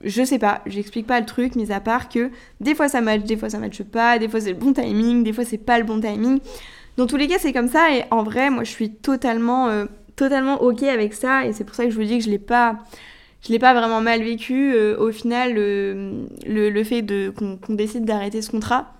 [0.05, 3.21] Je sais pas, j'explique pas le truc, mis à part que des fois ça match,
[3.21, 5.77] des fois ça matche pas, des fois c'est le bon timing, des fois c'est pas
[5.77, 6.41] le bon timing.
[6.97, 9.85] Dans tous les cas, c'est comme ça et en vrai, moi je suis totalement, euh,
[10.15, 12.37] totalement ok avec ça et c'est pour ça que je vous dis que je l'ai
[12.37, 12.79] pas,
[13.59, 14.73] pas vraiment mal vécu.
[14.73, 18.93] Euh, au final, le, fait qu'on décide d'arrêter ce contrat,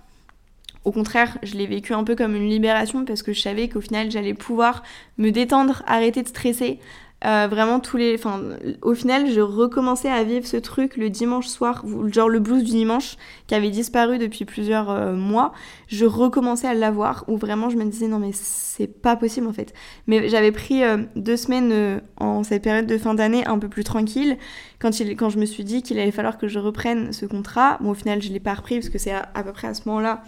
[0.84, 3.80] Au contraire, je l'ai vécu un peu comme une libération parce que je savais qu'au
[3.80, 4.82] final, j'allais pouvoir
[5.18, 6.78] me détendre, arrêter de stresser,
[7.24, 8.38] euh, vraiment tous les enfin
[8.82, 12.72] au final je recommençais à vivre ce truc le dimanche soir genre le blues du
[12.72, 13.16] dimanche
[13.46, 15.54] qui avait disparu depuis plusieurs euh, mois.
[15.88, 19.54] Je recommençais à l'avoir où vraiment je me disais non mais c'est pas possible en
[19.54, 19.72] fait.
[20.06, 23.84] Mais j'avais pris euh, deux semaines en cette période de fin d'année un peu plus
[23.84, 24.36] tranquille.
[24.78, 27.78] Quand il quand je me suis dit qu'il allait falloir que je reprenne ce contrat
[27.80, 29.88] bon au final je l'ai pas repris parce que c'est à, peu près à ce
[29.88, 30.22] moment là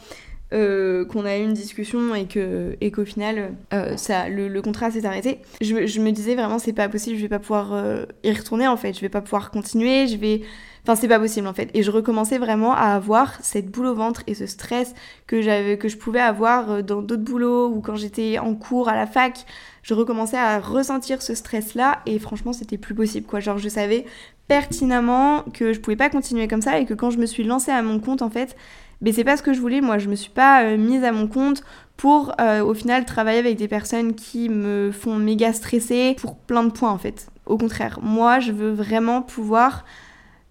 [0.56, 4.90] euh, qu'on a eu une discussion et que et qu'au final euh, ça le, contrat
[4.90, 5.40] s'est arrêté.
[5.60, 8.78] Je, me disais vraiment c'est pas possible je vais pas pouvoir euh, y retourner en
[8.78, 8.94] fait.
[8.94, 10.40] Je vais pas pouvoir continuer je vais
[10.82, 11.68] enfin c'est pas possible en fait.
[11.74, 14.94] Et je recommençais vraiment à avoir cette boule au ventre et ce stress
[15.26, 18.94] que j'avais que je pouvais avoir dans d'autres boulots ou quand j'étais en cours à
[18.94, 19.44] la fac.
[19.82, 23.40] Je recommençais à ressentir ce stress là et franchement c'était plus possible quoi.
[23.40, 24.06] Genre je savais
[24.48, 27.72] pertinemment que je pouvais pas continuer comme ça et que quand je me suis lancée
[27.72, 28.56] à mon compte en fait
[29.00, 29.80] mais c'est pas ce que je voulais.
[29.80, 31.62] Moi, je me suis pas euh, mise à mon compte
[31.96, 36.64] pour euh, au final travailler avec des personnes qui me font méga stresser pour plein
[36.64, 37.28] de points en fait.
[37.46, 39.84] Au contraire, moi, je veux vraiment pouvoir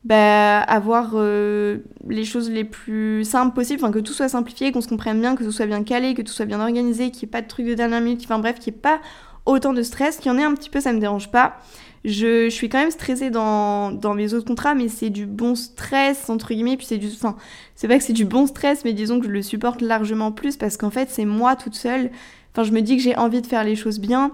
[0.05, 4.81] bah, avoir euh, les choses les plus simples possibles, enfin que tout soit simplifié, qu'on
[4.81, 7.29] se comprenne bien, que tout soit bien calé, que tout soit bien organisé, qu'il n'y
[7.29, 9.01] ait pas de trucs de dernière minute, enfin bref, qu'il n'y ait pas
[9.45, 11.57] autant de stress, qu'il y en ait un petit peu, ça me dérange pas.
[12.05, 16.29] Je, suis quand même stressée dans, dans mes autres contrats, mais c'est du bon stress,
[16.29, 17.07] entre guillemets, puis c'est du...
[17.07, 17.35] Enfin,
[17.75, 20.55] c'est pas que c'est du bon stress, mais disons que je le supporte largement plus,
[20.55, 22.11] parce qu'en fait, c'est moi toute seule.
[22.53, 24.31] Enfin, je me dis que j'ai envie de faire les choses bien,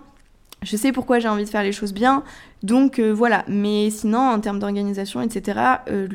[0.64, 2.24] je sais pourquoi j'ai envie de faire les choses bien,
[2.62, 3.46] donc euh, voilà.
[3.48, 6.08] Mais sinon, en termes d'organisation, etc., euh,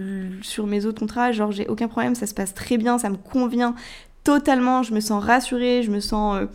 [0.42, 3.16] sur mes autres contrats, genre, j'ai aucun problème, ça se passe très bien, ça me
[3.16, 3.74] convient
[4.24, 6.36] totalement, je me sens rassurée, je me sens...
[6.36, 6.46] Euh,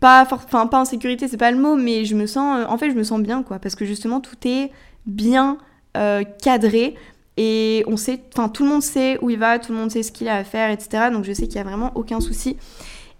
[0.00, 2.90] pas enfin pas en sécurité c'est pas le mot mais je me sens en fait
[2.90, 4.70] je me sens bien quoi parce que justement tout est
[5.06, 5.58] bien
[5.96, 6.94] euh, cadré
[7.36, 10.02] et on sait enfin tout le monde sait où il va tout le monde sait
[10.02, 12.56] ce qu'il a à faire etc donc je sais qu'il y a vraiment aucun souci.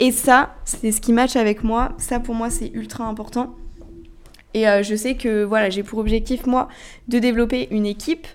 [0.00, 1.90] Et ça c'est ce qui match avec moi.
[1.98, 3.54] Ça pour moi c'est ultra important.
[4.54, 6.68] Et euh, je sais que voilà j'ai pour objectif moi
[7.08, 8.26] de développer une équipe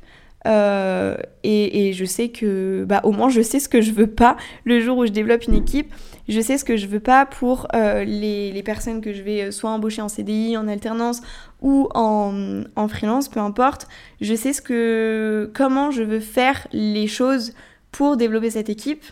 [0.48, 4.36] euh, et, je sais que bah au moins je sais ce que je veux pas
[4.66, 5.94] le jour où je développe une équipe
[6.28, 9.44] je sais ce que je veux pas pour euh, les, les, personnes que je vais
[9.44, 11.22] euh, soit embaucher en CDI, en alternance
[11.62, 13.88] ou en, en freelance, peu importe.
[14.22, 17.54] Je sais ce que, comment je veux faire les choses
[17.92, 19.04] pour développer cette équipe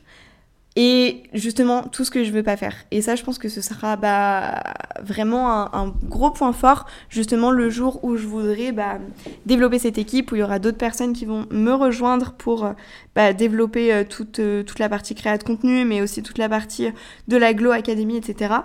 [0.76, 2.76] et justement tout ce que je veux pas faire.
[2.92, 4.64] Et ça, je pense que ce sera bah,
[5.02, 9.00] vraiment un, gros point fort, justement le jour où je voudrais bah,
[9.46, 12.74] développer cette équipe, où il y aura d'autres personnes qui vont me rejoindre pour
[13.16, 16.48] bah, développer euh, toute, euh, toute la partie créa de contenu, mais aussi toute la
[16.48, 16.88] partie
[17.28, 18.56] de la Glow Academy, etc.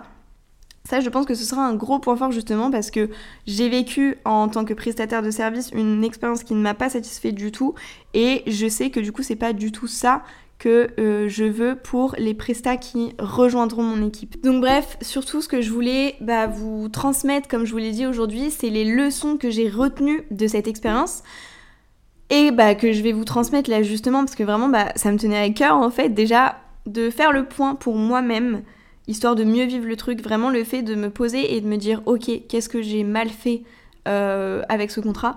[0.89, 3.11] Ça, je pense que ce sera un gros point fort justement parce que
[3.49, 7.33] j'ai vécu en tant que prestataire de service une expérience qui ne m'a pas satisfait
[7.33, 7.75] du tout
[8.15, 10.23] et je sais que du coup c'est pas du tout ça
[10.59, 14.43] que euh, je veux pour les prestats qui rejoindront mon équipe.
[14.43, 18.07] Donc bref, surtout ce que je voulais bah, vous transmettre, comme je vous l'ai dit
[18.07, 21.23] aujourd'hui, c'est les leçons que j'ai retenues de cette expérience.
[22.31, 25.19] Et bah, que je vais vous transmettre là justement parce que vraiment bah, ça me
[25.19, 28.63] tenait à cœur en fait déjà de faire le point pour moi-même
[29.09, 31.77] histoire de mieux vivre le truc, vraiment le fait de me poser et de me
[31.77, 33.63] dire ok qu'est-ce que j'ai mal fait
[34.09, 35.37] euh, avec ce contrat,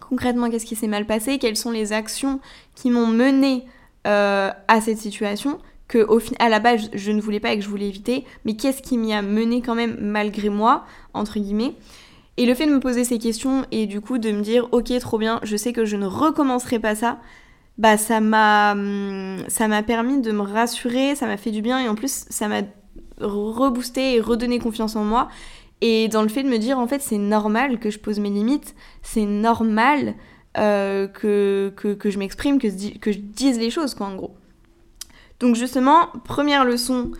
[0.00, 2.40] concrètement qu'est-ce qui s'est mal passé, quelles sont les actions
[2.74, 3.64] qui m'ont mené
[4.06, 5.58] euh, à cette situation
[5.88, 8.54] que au à la base je ne voulais pas et que je voulais éviter, mais
[8.54, 10.84] qu'est-ce qui m'y a mené quand même malgré moi
[11.14, 11.74] entre guillemets?
[12.36, 14.96] Et le fait de me poser ces questions et du coup de me dire ok
[15.00, 17.18] trop bien, je sais que je ne recommencerai pas ça,
[17.76, 21.80] bah ça m'a hum, ça m'a permis de me rassurer, ça m'a fait du bien
[21.80, 22.62] et en plus ça m'a
[23.20, 25.28] reboosté et redonné confiance en moi.
[25.82, 28.30] Et dans le fait de me dire en fait c'est normal que je pose mes
[28.30, 30.14] limites, c'est normal
[30.58, 31.72] euh, que,
[32.04, 34.34] je m'exprime, que, je dise les choses, quoi, en gros.
[35.38, 37.12] Donc justement, première leçon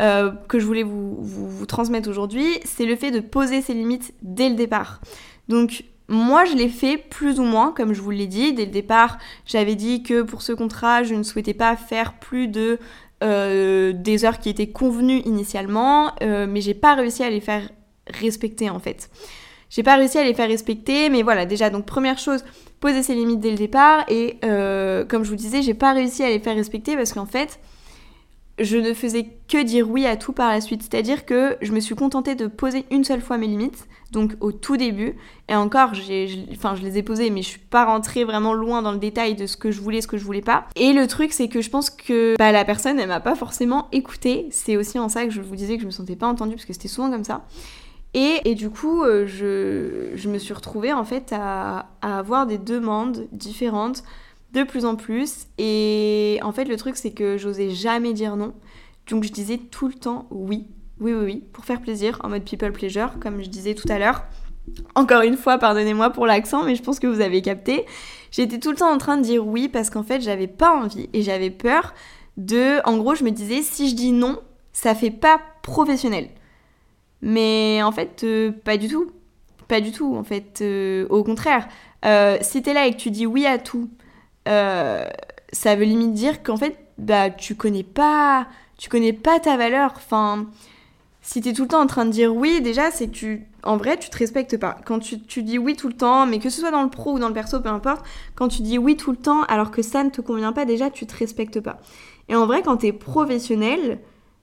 [0.00, 4.14] euh, que je voulais vous, vous, transmettre aujourd'hui, c'est le fait de poser ses limites
[4.22, 5.00] dès le départ.
[5.48, 8.54] Donc moi, je l'ai fait plus ou moins, comme je vous l'ai dit.
[8.54, 12.48] Dès le départ, j'avais dit que pour ce contrat, je ne souhaitais pas faire plus
[12.48, 12.78] de
[13.22, 17.68] euh, des heures qui étaient convenues initialement, mais j'ai pas réussi à les faire
[18.08, 19.10] respecter en fait.
[19.70, 22.44] J'ai pas réussi à les faire respecter, mais voilà, déjà, donc première chose,
[22.80, 26.22] poser ses limites dès le départ, et euh, comme je vous disais, j'ai pas réussi
[26.22, 27.60] à les faire respecter parce qu'en fait,
[28.58, 30.82] je ne faisais que dire oui à tout par la suite.
[30.82, 34.52] C'est-à-dire que je me suis contentée de poser une seule fois mes limites, donc au
[34.52, 35.14] tout début.
[35.48, 38.82] Et encore, j'ai, enfin, je les ai posées, mais je suis pas rentrée vraiment loin
[38.82, 40.66] dans le détail de ce que je voulais, ce que je voulais pas.
[40.76, 43.88] Et le truc, c'est que je pense que bah, la personne, elle m'a pas forcément
[43.92, 44.48] écoutée.
[44.50, 46.64] C'est aussi en ça que je vous disais que je me sentais pas entendue, parce
[46.64, 47.44] que c'était souvent comme ça.
[48.20, 54.02] Et, du coup, euh, je, me suis retrouvée en fait à, avoir des demandes différentes
[54.52, 55.46] de plus en plus.
[55.56, 58.54] Et en fait, le truc, c'est que j'osais jamais dire non.
[59.08, 60.66] Donc je disais tout le temps oui,
[60.98, 64.00] oui, oui, oui, pour faire plaisir, en mode people pleasure, comme je disais tout à
[64.00, 64.24] l'heure.
[64.96, 67.86] Encore une fois, pardonnez-moi pour l'accent, mais je pense que vous avez capté.
[68.32, 71.08] J'étais tout le temps en train de dire oui parce qu'en fait, j'avais pas envie
[71.12, 71.94] et j'avais peur
[72.36, 72.84] de.
[72.84, 74.40] En gros, je me disais, si je dis non,
[74.72, 76.30] ça fait pas professionnel.
[77.22, 79.10] Mais en fait, euh, pas du tout.
[79.66, 80.60] Pas du tout, en fait.
[80.62, 81.68] Euh, au contraire,
[82.04, 83.90] euh, si t'es là et que tu dis oui à tout,
[84.46, 88.46] ça veut limite dire qu'en fait, bah, tu connais pas,
[88.78, 89.92] tu connais pas ta valeur.
[89.96, 90.46] Enfin,
[91.20, 93.76] si t'es tout le temps en train de dire oui, déjà, c'est que tu, en
[93.76, 94.78] vrai, tu te respectes pas.
[94.86, 97.12] Quand tu, tu, dis oui tout le temps, mais que ce soit dans le pro
[97.12, 99.82] ou dans le perso, peu importe, quand tu dis oui tout le temps alors que
[99.82, 101.78] ça ne te convient pas, déjà, tu te respectes pas.
[102.30, 103.98] Et en vrai, quand t'es professionnel,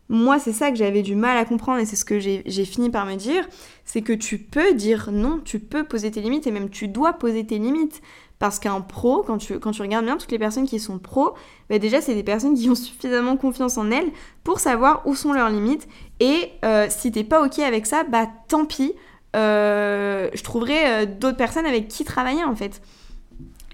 [0.07, 2.89] moi, c'est ça que j'avais du mal à comprendre et c'est ce que j'ai fini
[2.89, 3.47] par me dire,
[3.85, 7.13] c'est que tu peux dire non, tu peux poser tes limites et même tu dois
[7.13, 8.01] poser tes limites.
[8.37, 11.35] Parce qu'un pro, quand tu, regardes bien toutes les personnes qui sont pros,
[11.69, 14.11] bah déjà c'est des personnes qui ont suffisamment confiance en elles
[14.43, 15.87] pour savoir où sont leurs limites.
[16.19, 18.93] Et euh, si t'es pas ok avec ça, bah tant pis,
[19.37, 22.81] euh, je trouverai euh, d'autres personnes avec qui travailler en fait.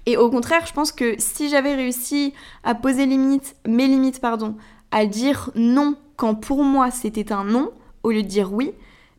[0.06, 4.56] Et au contraire, je pense que si j'avais réussi à poser limites, mes limites, pardon,
[4.92, 7.72] à dire non quand pour moi c'était un non,
[8.03, 8.74] au lieu de dire oui,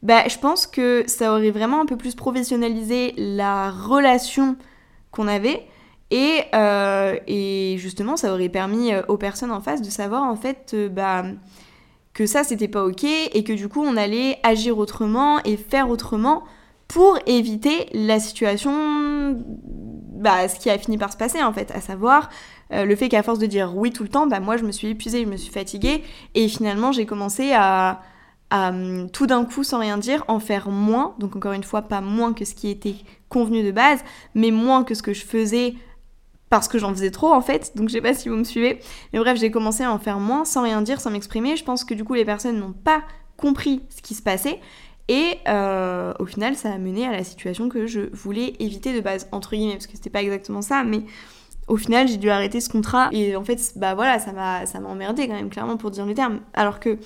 [0.05, 4.57] bah, je pense que ça aurait vraiment un peu plus professionnalisé la relation
[5.11, 5.66] qu'on avait.
[6.12, 10.36] Et, euh, et, justement, ça aurait permis euh, aux personnes en face de savoir en
[10.36, 11.24] fait euh, bah,
[12.12, 15.90] que ça c'était pas ok et que du coup on allait agir autrement et faire
[15.90, 16.44] autrement
[16.86, 19.36] pour éviter la situation,
[20.20, 22.28] bah, ce qui a fini par se passer en fait, à savoir
[22.73, 24.89] le fait qu'à force de dire oui tout le temps, bah, moi je me suis
[24.89, 26.03] épuisée, je me suis fatiguée
[26.35, 28.03] et finalement j'ai commencé à,
[28.51, 28.73] à
[29.12, 31.14] tout d'un coup, sans rien dire, en faire moins.
[31.18, 32.97] Donc encore une fois, pas moins que ce qui était
[33.29, 34.01] convenu de base,
[34.35, 35.75] mais moins que ce que je faisais
[36.51, 38.79] parce que j'en faisais trop en fait, donc je sais pas si vous me suivez.
[39.12, 41.57] Mais bref, j'ai commencé à en faire moins, sans rien dire, sans m'exprimer.
[41.57, 43.03] Je pense que du coup, les personnes n'ont pas
[43.39, 44.61] compris ce qui se passait.
[45.09, 49.01] Et euh, au final, ça a mené à la situation que je voulais éviter de
[49.01, 51.01] base, entre guillemets, parce que c'était pas exactement ça, mais
[51.69, 53.09] au final, j'ai dû arrêter ce contrat.
[53.13, 56.41] Et en fait, bah voilà, ça m'a emmerdé quand même, clairement, pour dire le terme.
[56.55, 56.99] Alors que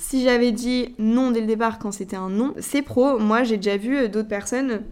[0.00, 3.18] si j'avais dit non dès le départ quand c'était un non, c'est pro.
[3.18, 4.82] Moi, j'ai déjà vu euh, d'autres personnes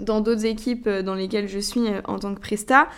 [0.00, 2.88] dans d'autres équipes euh, dans lesquelles je suis euh, en tant que presta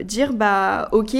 [0.00, 1.14] dire bah ok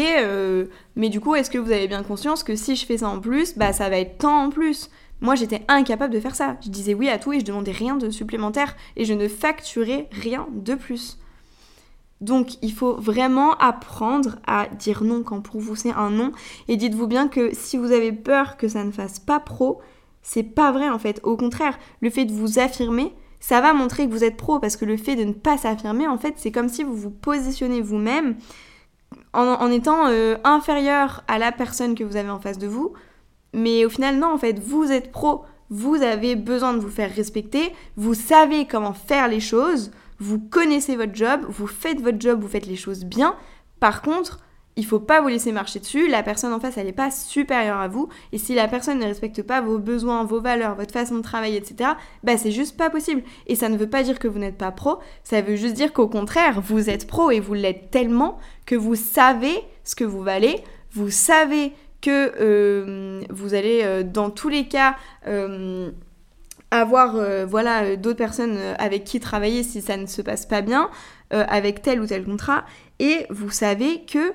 [0.97, 3.21] mais du coup est-ce que vous avez bien conscience que si je fais ça en
[3.21, 4.89] plus bah ça va être tant en plus?
[5.21, 7.97] Moi j'étais incapable de faire ça je disais oui à tout et je demandais rien
[7.97, 11.19] de supplémentaire et je ne facturais rien de plus
[12.21, 16.33] donc il faut vraiment apprendre à dire non quand pour vous c'est un non.
[16.67, 19.81] Et dites-vous bien que si vous avez peur que ça ne fasse pas pro,
[20.23, 21.21] c'est pas vrai en fait.
[21.23, 24.77] Au contraire, le fait de vous affirmer, ça va montrer que vous êtes pro parce
[24.77, 27.81] que le fait de ne pas s'affirmer, en fait, c'est comme si vous vous positionnez
[27.81, 28.37] vous-même
[29.33, 32.93] en, étant euh, inférieur à la personne que vous avez en face de vous.
[33.55, 35.45] Mais au final, non, en fait, vous êtes pro.
[35.71, 37.73] Vous avez besoin de vous faire respecter.
[37.97, 42.49] Vous savez comment faire les choses vous connaissez votre job, vous faites votre job, vous
[42.49, 43.37] faites les choses bien.
[43.81, 44.41] Par contre,
[44.79, 46.07] il faut pas vous laisser marcher dessus.
[46.07, 48.09] La personne en face, elle n'est pas supérieure à vous.
[48.31, 51.57] Et si la personne ne respecte pas vos besoins, vos valeurs, votre façon de travailler,
[51.57, 51.91] etc.,
[52.23, 53.25] bah c'est juste pas possible.
[53.49, 54.99] Et ça ne veut pas dire que vous n'êtes pas pro.
[55.25, 58.95] Ça veut juste dire qu'au contraire, vous êtes pro et vous l'êtes tellement que vous
[58.95, 60.63] savez ce que vous valez.
[60.93, 64.95] Vous savez que euh, vous allez, euh, dans tous les cas,
[65.27, 65.91] euh,
[66.71, 70.47] avoir euh, voilà euh, d'autres personnes euh, avec qui travailler si ça ne se passe
[70.47, 70.91] pas bien
[71.31, 72.65] avec tel ou tel contrat
[73.01, 74.33] et vous savez que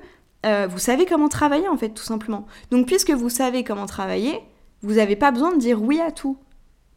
[0.68, 2.46] vous savez comment travailler en fait tout simplement.
[2.70, 4.40] Donc puisque vous savez comment travailler,
[4.84, 6.38] vous n'avez pas besoin de dire oui à tout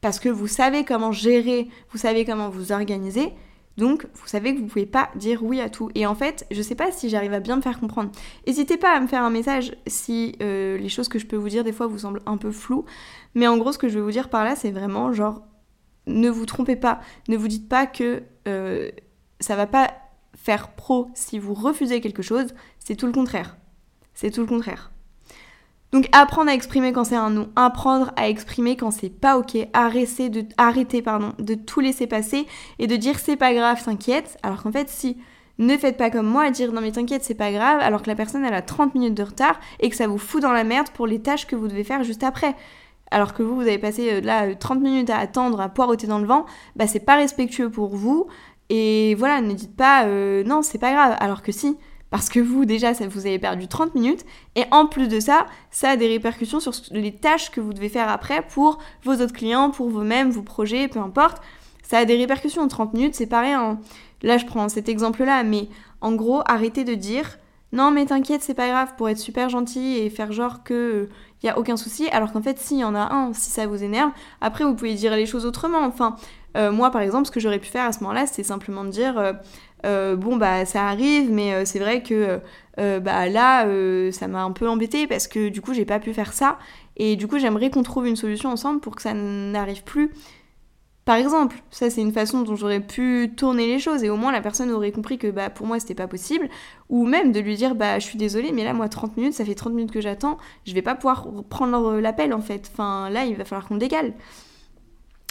[0.03, 3.33] parce que vous savez comment gérer, vous savez comment vous organiser.
[3.79, 5.91] Donc, vous savez que vous pouvez pas dire oui à tout.
[5.95, 8.11] Et en fait, je sais pas si j'arrive à bien me faire comprendre.
[8.47, 11.65] N'hésitez pas à me faire un message si les choses que je peux vous dire
[11.65, 12.85] des fois vous semblent un peu floues.
[13.37, 15.43] Mais en gros, ce que je veux vous dire par là, c'est vraiment genre,
[16.07, 18.91] ne vous trompez pas, ne vous dites pas que euh,
[19.41, 19.93] ça va pas
[20.35, 23.59] faire pro si vous refusez quelque chose, c'est tout le contraire.
[24.15, 24.91] C'est tout le contraire.
[25.93, 29.59] Donc apprendre à exprimer quand c'est un non, apprendre à exprimer quand c'est pas ok,
[29.75, 32.47] arrêter de, arrêter, pardon, de tout laisser passer
[32.79, 35.19] et de dire c'est pas grave, t'inquiète, alors qu'en fait si
[35.59, 38.09] ne faites pas comme moi à dire non mais t'inquiète c'est pas grave alors que
[38.09, 40.65] la personne elle a 30 minutes de retard et que ça vous fout dans la
[40.65, 42.55] merde pour les tâches que vous devez faire juste après
[43.11, 46.07] alors que vous, vous avez passé euh, là 30 euh, minutes à attendre, à poireauter
[46.07, 48.27] dans le vent, bah c'est pas respectueux pour vous.
[48.69, 51.77] Et voilà, ne dites pas euh, non, c'est pas grave, alors que si,
[52.11, 54.25] parce que vous, déjà, vous avez perdu 30 minutes,
[54.57, 57.89] et en plus de ça, ça a des répercussions sur les tâches que vous devez
[57.89, 61.41] faire après pour vos autres clients, pour vous-même, vos projets, peu importe.
[61.83, 62.67] Ça a des répercussions.
[62.67, 63.55] 30 minutes, c'est pareil.
[64.23, 65.69] Là, je prends cet exemple-là, mais
[66.01, 67.39] en gros, arrêtez de dire
[67.73, 71.09] non mais t'inquiète, c'est pas grave pour être super gentil et faire genre que
[71.47, 73.69] il y a aucun souci, alors qu'en fait s'il y en a un, si ça
[73.69, 75.79] vous énerve, après vous pouvez dire les choses autrement.
[75.85, 76.17] Enfin,
[76.57, 78.91] euh, moi par exemple, ce que j'aurais pu faire à ce moment-là, c'est simplement de
[78.91, 79.33] dire euh,
[79.85, 82.41] euh, bon bah ça arrive, mais c'est vrai que
[82.77, 83.65] bah là
[84.11, 86.59] ça m'a un peu embêté parce que du coup j'ai pas pu faire ça
[86.97, 90.11] et du coup j'aimerais qu'on trouve une solution ensemble pour que ça n'arrive plus.
[91.07, 94.33] Par exemple, ça c'est une façon dont j'aurais pu tourner les choses et au moins
[94.33, 96.49] la personne aurait compris que bah pour moi c'était pas possible
[96.91, 99.45] ou même de lui dire bah je suis désolée mais là moi 30 minutes, ça
[99.45, 100.37] fait 30 minutes que j'attends,
[100.67, 102.69] je vais pas pouvoir prendre l'appel en fait.
[102.73, 104.15] Enfin là, il va falloir qu'on décale.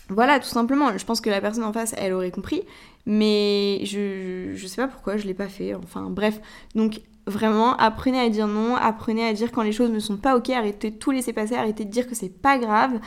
[0.10, 0.98] Voilà, tout simplement.
[0.98, 2.64] Je pense que la personne en face, elle aurait compris,
[3.06, 5.74] mais je, je sais pas pourquoi je l'ai pas fait.
[5.74, 6.40] Enfin, bref.
[6.76, 10.38] Donc, vraiment, apprenez à dire non, apprenez à dire quand les choses ne sont pas
[10.38, 13.00] ok, arrêtez de tout laisser passer, arrêtez de dire que c'est pas grave.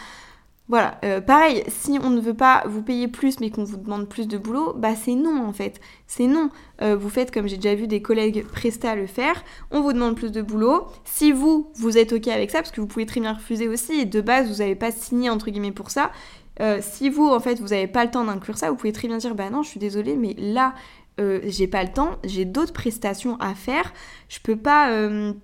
[0.69, 4.07] Voilà, euh, pareil, si on ne veut pas vous payer plus mais qu'on vous demande
[4.07, 6.51] plus de boulot, bah c'est non en fait, c'est non.
[6.83, 10.14] Euh, vous faites comme j'ai déjà vu des collègues Presta le faire, on vous demande
[10.14, 10.87] plus de boulot.
[11.05, 13.95] Si vous, vous êtes ok avec ça, parce que vous pouvez très bien refuser aussi,
[14.01, 16.11] et de base vous n'avez pas signé entre guillemets pour ça,
[16.61, 19.09] euh, si vous en fait vous n'avez pas le temps d'inclure ça, vous pouvez très
[19.09, 20.75] bien dire bah non je suis désolée mais là
[21.19, 23.93] j'ai pas le temps, j'ai d'autres prestations à faire,
[24.29, 24.91] je peux pas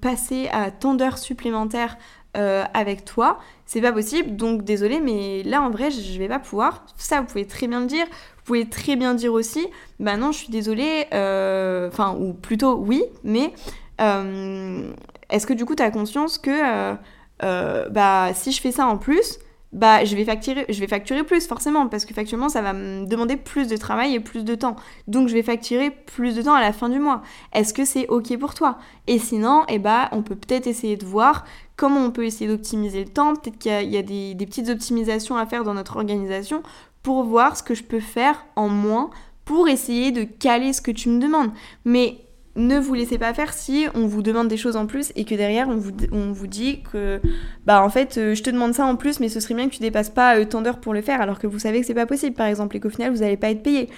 [0.01, 1.97] passer à tant d'heures supplémentaires
[2.37, 6.41] euh, avec toi, c'est pas possible, donc désolé, mais là en vrai je vais pas
[6.41, 6.85] pouvoir.
[6.97, 8.07] Ça vous pouvez très bien le dire.
[8.07, 9.65] Vous pouvez très bien dire aussi,
[10.01, 13.55] bah non je suis désolée, euh, enfin ou plutôt oui, mais
[14.01, 14.93] euh,
[15.31, 16.97] est-ce que du coup tu as conscience que
[17.41, 19.39] bah si je fais ça en plus,
[19.75, 23.07] bah je vais facturer je vais facturer plus forcément parce que factuellement ça va me
[23.07, 24.77] demander plus de travail et plus de temps.
[25.09, 27.23] Donc je vais facturer plus de temps à la fin du mois.
[27.53, 28.79] Est-ce que c'est OK pour toi?
[29.07, 31.45] Et sinon, eh bah on peut peut-être essayer de voir
[31.77, 35.37] comment on peut essayer d'optimiser le temps, peut-être qu'il y a, des, des petites optimisations
[35.37, 36.63] à faire dans notre organisation
[37.03, 39.11] pour voir ce que je peux faire en moins
[39.45, 41.51] pour essayer de caler ce que tu me demandes.
[41.85, 42.24] Mais
[42.57, 45.35] ne vous laissez pas faire si on vous demande des choses en plus et que
[45.35, 47.21] derrière on vous, on vous dit que
[47.67, 49.75] bah en fait euh, je te demande ça en plus mais ce serait bien que
[49.75, 51.95] tu dépasses pas euh, tant d'heures pour le faire alors que vous savez que c'est
[51.95, 53.89] pas possible par exemple et qu'au final vous n'allez pas être payé.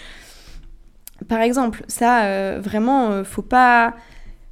[1.28, 3.94] Par exemple, ça euh, vraiment faut pas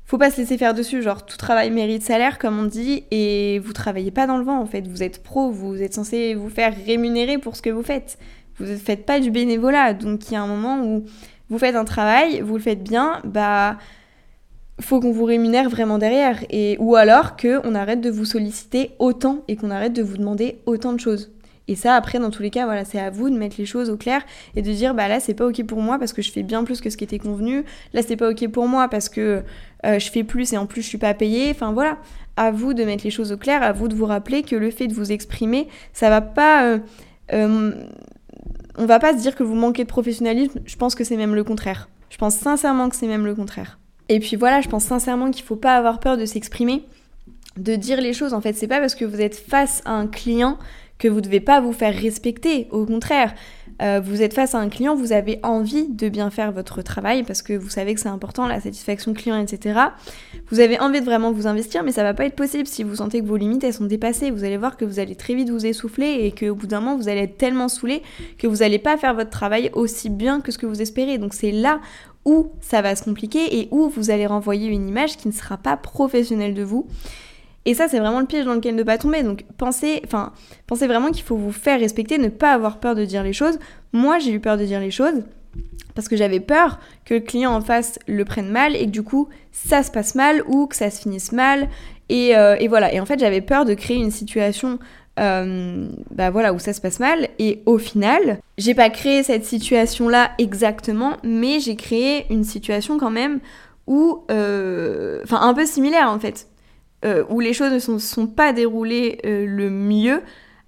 [0.07, 3.59] faut pas se laisser faire dessus, genre tout travail mérite salaire comme on dit et
[3.59, 6.51] vous travaillez pas dans le vent en fait, vous êtes pro, vous êtes censé vous
[6.51, 8.19] faire rémunérer pour ce que vous faites.
[8.59, 11.05] Vous ne faites pas du bénévolat donc il y a un moment où
[11.55, 13.77] vous faites un travail, vous le faites bien, bah
[14.81, 18.91] faut qu'on vous rémunère vraiment derrière et ou alors que on arrête de vous solliciter
[18.99, 21.31] autant et qu'on arrête de vous demander autant de choses.
[21.69, 23.89] Et ça après dans tous les cas voilà, c'est à vous de mettre les choses
[23.89, 24.23] au clair
[24.57, 26.65] et de dire bah là c'est pas OK pour moi parce que je fais bien
[26.65, 29.45] plus que ce qui était convenu, là c'est pas OK pour moi parce que
[29.87, 31.51] euh, je fais plus et en plus je suis pas payée.
[31.53, 31.99] Enfin voilà,
[32.37, 34.73] à vous de mettre les choses au clair, à vous de vous rappeler que le
[34.73, 36.79] fait de vous exprimer, ça va pas euh,
[37.33, 37.71] euh,
[38.77, 41.35] on va pas se dire que vous manquez de professionnalisme, je pense que c'est même
[41.35, 41.89] le contraire.
[42.11, 43.79] Je pense sincèrement que c'est même le contraire.
[44.09, 46.85] Et puis voilà, je pense sincèrement qu'il faut pas avoir peur de s'exprimer,
[47.57, 48.35] de dire les choses.
[48.35, 50.59] En fait, c'est pas parce que vous êtes face à un client
[50.99, 52.68] que vous devez pas vous faire respecter.
[52.70, 53.34] Au contraire,
[53.82, 57.24] euh, vous êtes face à un client, vous avez envie de bien faire votre travail
[57.24, 59.80] parce que vous savez que c'est important, la satisfaction client, etc.
[60.51, 62.97] Vous avez envie de vraiment vous investir, mais ça va pas être possible si vous
[62.97, 64.30] sentez que vos limites sont dépassées.
[64.30, 66.97] Vous allez voir que vous allez très vite vous essouffler et qu'au bout d'un moment
[66.97, 68.03] vous allez être tellement saoulé
[68.38, 71.18] que vous n'allez pas faire votre travail aussi bien que ce que vous espérez.
[71.18, 71.80] Donc c'est là
[72.24, 75.57] où ça va se compliquer et où vous allez renvoyer une image qui ne sera
[75.57, 76.86] pas professionnelle de vous.
[77.67, 79.23] Et ça, c'est vraiment le piège dans lequel ne pas tomber.
[79.23, 80.33] Donc pensez, enfin,
[80.67, 83.59] pensez vraiment qu'il faut vous faire respecter, ne pas avoir peur de dire les choses.
[83.93, 85.23] Moi, j'ai eu peur de dire les choses
[85.95, 89.05] parce que j'avais peur que le client en face le prenne mal et que du
[89.05, 91.69] coup ça se passe mal ou que ça se finisse mal.
[92.09, 92.93] Et, euh, voilà.
[92.93, 94.79] Et en fait, j'avais peur de créer une situation
[95.21, 97.29] euh, bah voilà, où ça se passe mal.
[97.39, 103.11] Et au final, j'ai pas créé cette situation-là exactement, mais j'ai créé une situation quand
[103.11, 103.41] même
[103.87, 106.49] où, euh, enfin, un peu similaire en fait.
[107.05, 110.23] Euh, où les choses ne sont, sont pas déroulées euh, le mieux,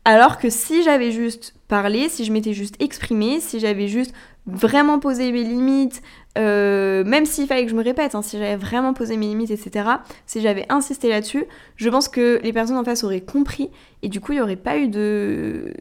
[0.05, 4.13] alors que si j'avais juste parlé, si je m'étais juste exprimée, si j'avais juste
[4.47, 6.03] vraiment posé mes limites,
[6.37, 9.51] euh, même s'il fallait que je me répète, hein, si j'avais vraiment posé mes limites,
[9.51, 9.89] etc.,
[10.27, 11.45] si j'avais insisté là-dessus,
[11.77, 13.71] je pense que les personnes en face auraient compris
[14.03, 15.73] et du coup il n'y aurait pas eu de.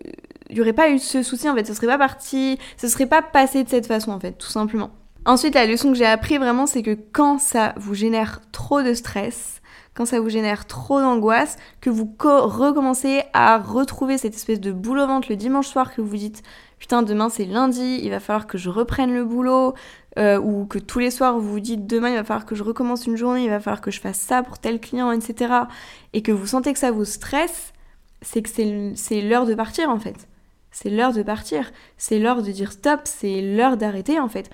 [0.49, 3.07] Il y aurait pas eu ce souci en fait, ce serait pas parti, ce serait
[3.07, 4.91] pas passé de cette façon en fait, tout simplement.
[5.25, 8.93] Ensuite, la leçon que j'ai appris vraiment, c'est que quand ça vous génère trop de
[8.93, 9.61] stress,
[9.95, 14.99] quand ça vous génère trop d'angoisse, que vous recommencez à retrouver cette espèce de boule
[14.99, 16.43] au le dimanche soir que vous dites
[16.77, 19.73] putain demain c'est lundi, il va falloir que je reprenne le boulot,
[20.17, 22.63] euh, ou que tous les soirs vous vous dites demain il va falloir que je
[22.63, 25.53] recommence une journée, il va falloir que je fasse ça pour tel client, etc.
[26.13, 27.73] Et que vous sentez que ça vous stresse,
[28.21, 28.49] c'est que
[28.95, 30.27] c'est l'heure de partir en fait.
[30.71, 34.49] C'est l'heure de partir, c'est l'heure de dire stop, c'est l'heure d'arrêter en fait.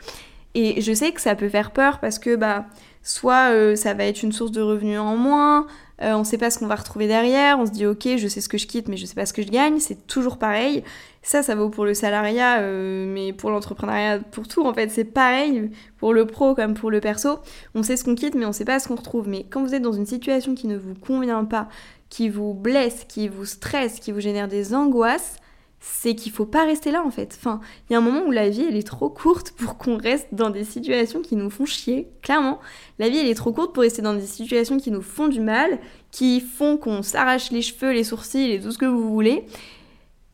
[0.54, 2.66] Et je sais que ça peut faire peur parce que bah
[3.04, 5.68] soit euh, ça va être une source de revenus en moins,
[6.02, 8.28] euh, on ne sait pas ce qu'on va retrouver derrière, on se dit ok, je
[8.28, 10.38] sais ce que je quitte, mais je sais pas ce que je gagne, c'est toujours
[10.38, 10.84] pareil.
[11.22, 15.04] Ça, ça vaut pour le salariat, euh, mais pour l'entrepreneuriat, pour tout en fait, c'est
[15.06, 17.40] pareil, pour le pro comme pour le perso.
[17.76, 19.30] On sait ce qu'on quitte, mais on sait pas ce qu'on retrouve.
[19.30, 21.70] Mais quand vous êtes dans une situation qui ne vous convient pas,
[22.10, 25.36] qui vous blesse, qui vous stresse, qui vous génère des angoisses,
[25.84, 27.36] c'est qu'il faut pas rester là en fait.
[27.40, 27.60] Enfin,
[27.90, 30.28] il y a un moment où la vie elle est trop courte pour qu'on reste
[30.32, 32.60] dans des situations qui nous font chier, clairement.
[33.00, 35.40] La vie elle est trop courte pour rester dans des situations qui nous font du
[35.40, 35.80] mal,
[36.12, 39.44] qui font qu'on s'arrache les cheveux, les sourcils et tout ce que vous voulez.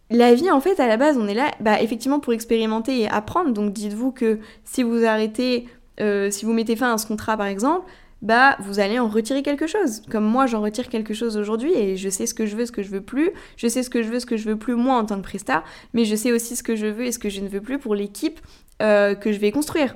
[0.10, 3.10] La vie en fait à la base on est là bah, effectivement pour expérimenter et
[3.10, 3.52] apprendre.
[3.54, 5.70] Donc dites-vous que si vous arrêtez,
[6.02, 7.86] euh, si vous mettez fin à ce contrat par exemple,
[8.22, 10.02] bah vous allez en retirer quelque chose.
[10.10, 12.72] Comme moi j'en retire quelque chose aujourd'hui et je sais ce que je veux, ce
[12.72, 14.76] que je veux plus, je sais ce que je veux, ce que je veux plus
[14.76, 15.64] moi en tant que presta,
[15.94, 17.80] mais je sais aussi ce que je veux et ce que je ne veux plus
[17.80, 18.40] pour l'équipe
[18.82, 19.96] euh, que je vais construire.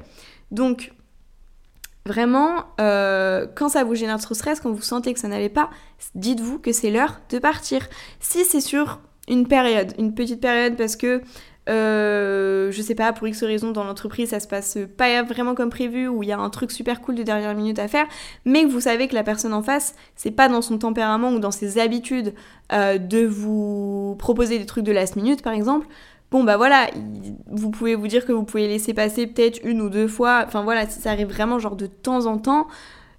[0.51, 0.91] Donc
[2.05, 5.69] vraiment, euh, quand ça vous génère trop stress, quand vous sentez que ça n'allait pas,
[6.15, 7.87] dites-vous que c'est l'heure de partir.
[8.19, 11.21] Si c'est sur une période, une petite période parce que
[11.71, 15.69] euh, je sais pas, pour X raisons dans l'entreprise, ça se passe pas vraiment comme
[15.69, 18.05] prévu, ou il y a un truc super cool de dernière minute à faire,
[18.45, 21.51] mais vous savez que la personne en face, c'est pas dans son tempérament ou dans
[21.51, 22.33] ses habitudes
[22.73, 25.87] euh, de vous proposer des trucs de last minute, par exemple.
[26.29, 26.87] Bon bah voilà,
[27.47, 30.63] vous pouvez vous dire que vous pouvez laisser passer peut-être une ou deux fois, enfin
[30.63, 32.67] voilà, si ça arrive vraiment genre de temps en temps,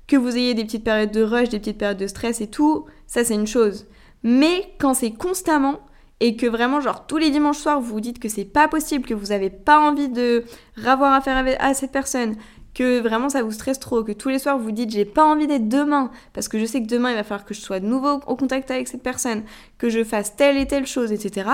[0.07, 2.87] que vous ayez des petites périodes de rush, des petites périodes de stress et tout,
[3.07, 3.87] ça c'est une chose.
[4.23, 5.81] Mais quand c'est constamment,
[6.23, 9.05] et que vraiment, genre, tous les dimanches soirs, vous vous dites que c'est pas possible,
[9.05, 10.45] que vous n'avez pas envie de
[10.77, 12.37] ravoir affaire à cette personne,
[12.75, 15.49] que vraiment ça vous stresse trop, que tous les soirs vous dites j'ai pas envie
[15.49, 17.87] d'être demain, parce que je sais que demain il va falloir que je sois de
[17.87, 19.43] nouveau au contact avec cette personne,
[19.79, 21.51] que je fasse telle et telle chose, etc.,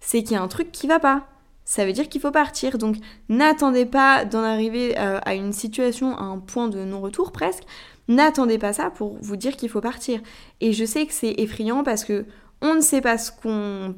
[0.00, 1.28] c'est qu'il y a un truc qui va pas.
[1.64, 2.76] Ça veut dire qu'il faut partir.
[2.76, 2.96] Donc
[3.28, 7.62] n'attendez pas d'en arriver euh, à une situation, à un point de non-retour presque.
[8.08, 10.20] N'attendez pas ça pour vous dire qu'il faut partir.
[10.60, 12.26] Et je sais que c'est effrayant parce que
[12.60, 13.94] on ne sait pas ce qu'on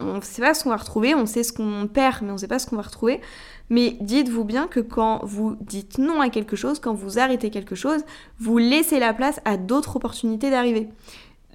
[0.00, 2.38] on sait pas ce qu'on va retrouver, on sait ce qu'on perd mais on ne
[2.38, 3.20] sait pas ce qu'on va retrouver.
[3.68, 7.74] Mais dites-vous bien que quand vous dites non à quelque chose, quand vous arrêtez quelque
[7.74, 8.02] chose,
[8.38, 10.88] vous laissez la place à d'autres opportunités d'arriver.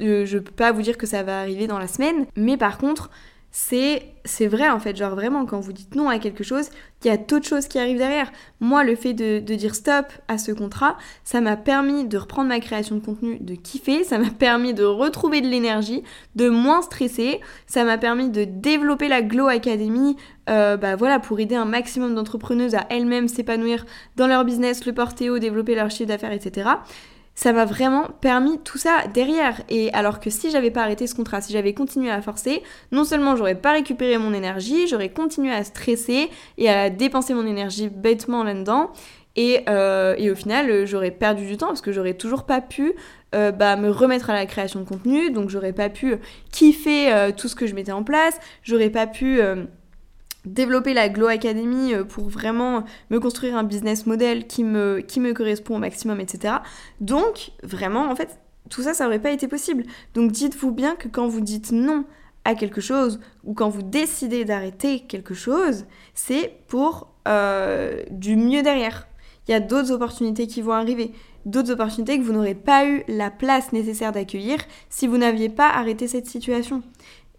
[0.01, 2.57] Euh, je ne peux pas vous dire que ça va arriver dans la semaine, mais
[2.57, 3.11] par contre,
[3.51, 4.95] c'est c'est vrai en fait.
[4.95, 6.69] Genre vraiment quand vous dites non à quelque chose
[7.03, 8.31] il y a d'autres choses qui arrivent derrière.
[8.59, 12.47] Moi le fait de, de dire stop à ce contrat ça m'a permis de reprendre
[12.47, 14.03] ma création de contenu de kiffer.
[14.03, 16.03] Ça m'a permis de retrouver de l'énergie
[16.35, 17.41] de moins stresser.
[17.67, 20.15] Ça m'a permis de développer la Glow Academy
[20.49, 23.85] euh, bah voilà pour aider un maximum d'entrepreneuses à elles-mêmes s'épanouir
[24.15, 26.71] dans leur business le porter haut développer leur chiffre d'affaires etc
[27.35, 29.61] ça m'a vraiment permis tout ça derrière.
[29.69, 32.61] Et alors que si j'avais pas arrêté ce contrat, si j'avais continué à forcer,
[32.91, 37.45] non seulement j'aurais pas récupéré mon énergie, j'aurais continué à stresser et à dépenser mon
[37.45, 38.91] énergie bêtement là-dedans.
[39.35, 42.93] Et, euh, au final, j'aurais perdu du temps parce que j'aurais toujours pas pu
[43.33, 46.17] euh, bah, me remettre à la création de contenu, donc j'aurais pas pu
[46.51, 49.39] kiffer euh, tout ce que je mettais en place, j'aurais pas pu
[50.45, 55.19] développer la Glow Academy euh, pour vraiment me construire un business model qui me, qui
[55.19, 56.55] me correspond au maximum, etc.
[56.99, 58.39] Donc, vraiment, en fait,
[58.69, 59.83] tout ça, ça n'aurait pas été possible.
[60.13, 62.05] Donc, dites-vous bien que quand vous dites non
[62.43, 68.63] à quelque chose ou quand vous décidez d'arrêter quelque chose, c'est pour euh, du mieux
[68.63, 69.07] derrière.
[69.47, 71.11] Il y a d'autres opportunités qui vont arriver,
[71.45, 75.69] d'autres opportunités que vous n'aurez pas eu la place nécessaire d'accueillir si vous n'aviez pas
[75.69, 76.81] arrêté cette situation.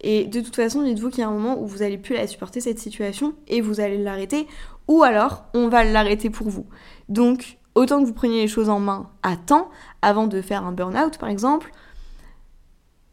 [0.03, 2.27] Et de toute façon, dites-vous qu'il y a un moment où vous n'allez plus la
[2.27, 4.47] supporter cette situation et vous allez l'arrêter,
[4.89, 6.65] ou alors on va l'arrêter pour vous.
[7.07, 9.69] Donc, autant que vous preniez les choses en main à temps,
[10.01, 11.71] avant de faire un burn-out par exemple,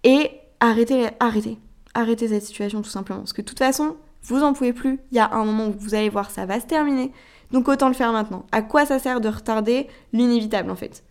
[0.03, 1.59] et arrêtez, arrêtez,
[1.95, 3.21] arrêtez cette situation tout simplement.
[3.21, 5.75] Parce que de toute façon, vous en pouvez plus, il y a un moment où
[5.79, 7.13] vous allez voir ça va se terminer,
[7.53, 8.47] donc autant le faire maintenant.
[8.51, 9.87] À quoi ça sert de retarder?
[10.13, 11.05] L'inévitable en fait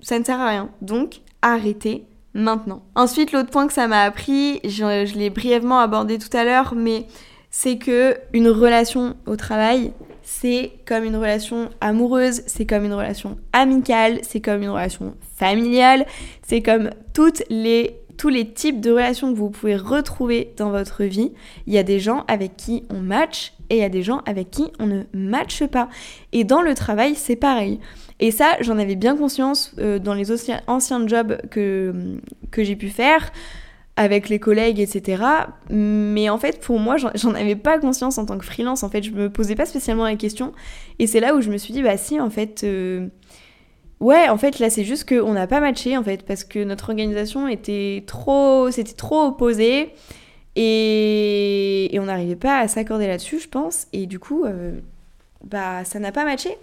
[0.00, 0.70] Ça ne sert à rien.
[0.80, 2.82] Donc arrêtez maintenant.
[2.94, 7.06] Ensuite, l'autre point que ça m'a appris, je, l'ai brièvement abordé tout à l'heure, mais
[7.50, 13.38] c'est que une relation au travail, c'est comme une relation amoureuse, c'est comme une relation
[13.52, 16.06] amicale, c'est comme une relation familiale,
[16.42, 21.04] c'est comme toutes les tous les types de relations que vous pouvez retrouver dans votre
[21.04, 21.32] vie.
[21.66, 24.20] Il y a des gens avec qui on match et il y a des gens
[24.26, 25.88] avec qui on ne matche pas.
[26.32, 27.80] Et dans le travail, c'est pareil.
[28.20, 30.30] Et ça, j'en avais bien conscience euh, dans les
[30.66, 31.92] anciens jobs que,
[32.50, 33.32] que j'ai pu faire
[33.96, 35.22] avec les collègues, etc.
[35.68, 38.82] Mais en fait, pour moi, j'en avais pas conscience en tant que freelance.
[38.82, 40.52] En fait, je me posais pas spécialement la question.
[40.98, 43.08] Et c'est là où je me suis dit, bah si, en fait, euh,
[44.00, 46.88] ouais, en fait, là, c'est juste qu'on n'a pas matché, en fait, parce que notre
[46.90, 49.90] organisation était trop, c'était trop opposé.
[50.56, 53.86] Et, et on n'arrivait pas à s'accorder là-dessus, je pense.
[53.92, 54.78] Et du coup, euh,
[55.44, 56.56] bah ça n'a pas matché.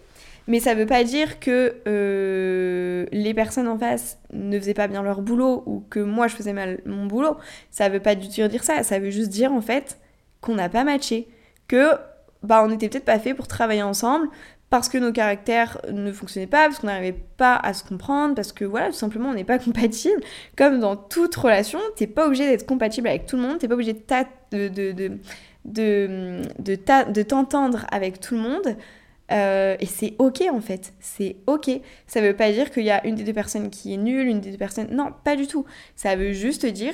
[0.47, 5.03] Mais ça veut pas dire que euh, les personnes en face ne faisaient pas bien
[5.03, 7.37] leur boulot ou que moi je faisais mal mon boulot.
[7.69, 8.83] Ça veut pas du tout dire ça.
[8.83, 9.99] Ça veut juste dire en fait
[10.39, 11.27] qu'on n'a pas matché.
[11.67, 11.91] Que
[12.43, 14.29] bah on n'était peut-être pas fait pour travailler ensemble
[14.69, 18.51] parce que nos caractères ne fonctionnaient pas, parce qu'on n'arrivait pas à se comprendre, parce
[18.51, 20.21] que voilà, tout simplement on n'est pas compatible.
[20.57, 23.75] Comme dans toute relation, t'es pas obligé d'être compatible avec tout le monde, t'es pas
[23.75, 24.03] obligé de,
[27.23, 28.75] t'entendre avec tout le monde.
[29.32, 31.69] Euh, et c'est ok en fait, c'est ok.
[32.07, 34.39] Ça veut pas dire qu'il y a une des deux personnes qui est nulle, une
[34.39, 34.88] des deux personnes.
[34.91, 35.65] Non, pas du tout.
[35.95, 36.93] Ça veut juste dire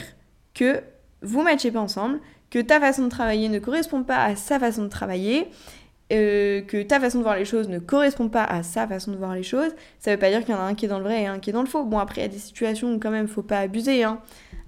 [0.53, 0.81] que
[1.21, 2.19] vous matchez pas ensemble,
[2.49, 5.47] que ta façon de travailler ne correspond pas à sa façon de travailler,
[6.11, 9.17] euh, que ta façon de voir les choses ne correspond pas à sa façon de
[9.17, 9.71] voir les choses.
[9.99, 11.27] Ça veut pas dire qu'il y en a un qui est dans le vrai et
[11.27, 11.86] un qui est dans le faux.
[11.86, 14.03] Bon, après, il y a des situations où quand même faut pas abuser.
[14.03, 14.19] Hein.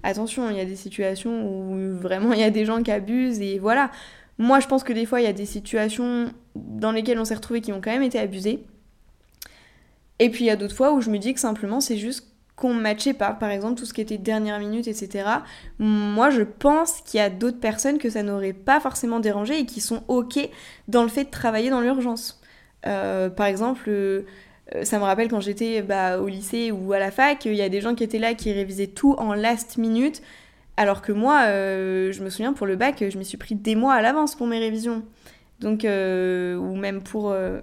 [0.02, 3.40] Attention, il y a des situations où vraiment il y a des gens qui abusent
[3.40, 3.90] et voilà.
[4.38, 7.34] Moi, je pense que des fois, il y a des situations dans lesquelles on s'est
[7.34, 8.64] retrouvé qui ont quand même été abusées.
[10.18, 12.26] Et puis, il y a d'autres fois où je me dis que simplement, c'est juste
[12.56, 13.32] qu'on matchait pas.
[13.32, 15.28] Par exemple, tout ce qui était dernière minute, etc.
[15.78, 19.66] Moi, je pense qu'il y a d'autres personnes que ça n'aurait pas forcément dérangé et
[19.66, 20.38] qui sont OK
[20.88, 22.40] dans le fait de travailler dans l'urgence.
[22.86, 24.22] Euh, par exemple, euh,
[24.82, 27.68] ça me rappelle quand j'étais bah, au lycée ou à la fac, il y a
[27.68, 30.22] des gens qui étaient là qui révisaient tout en last minute.
[30.76, 33.74] Alors que moi, euh, je me souviens pour le bac, je me suis pris des
[33.74, 35.02] mois à l'avance pour mes révisions.
[35.60, 37.60] Donc, euh, ou même pour, euh,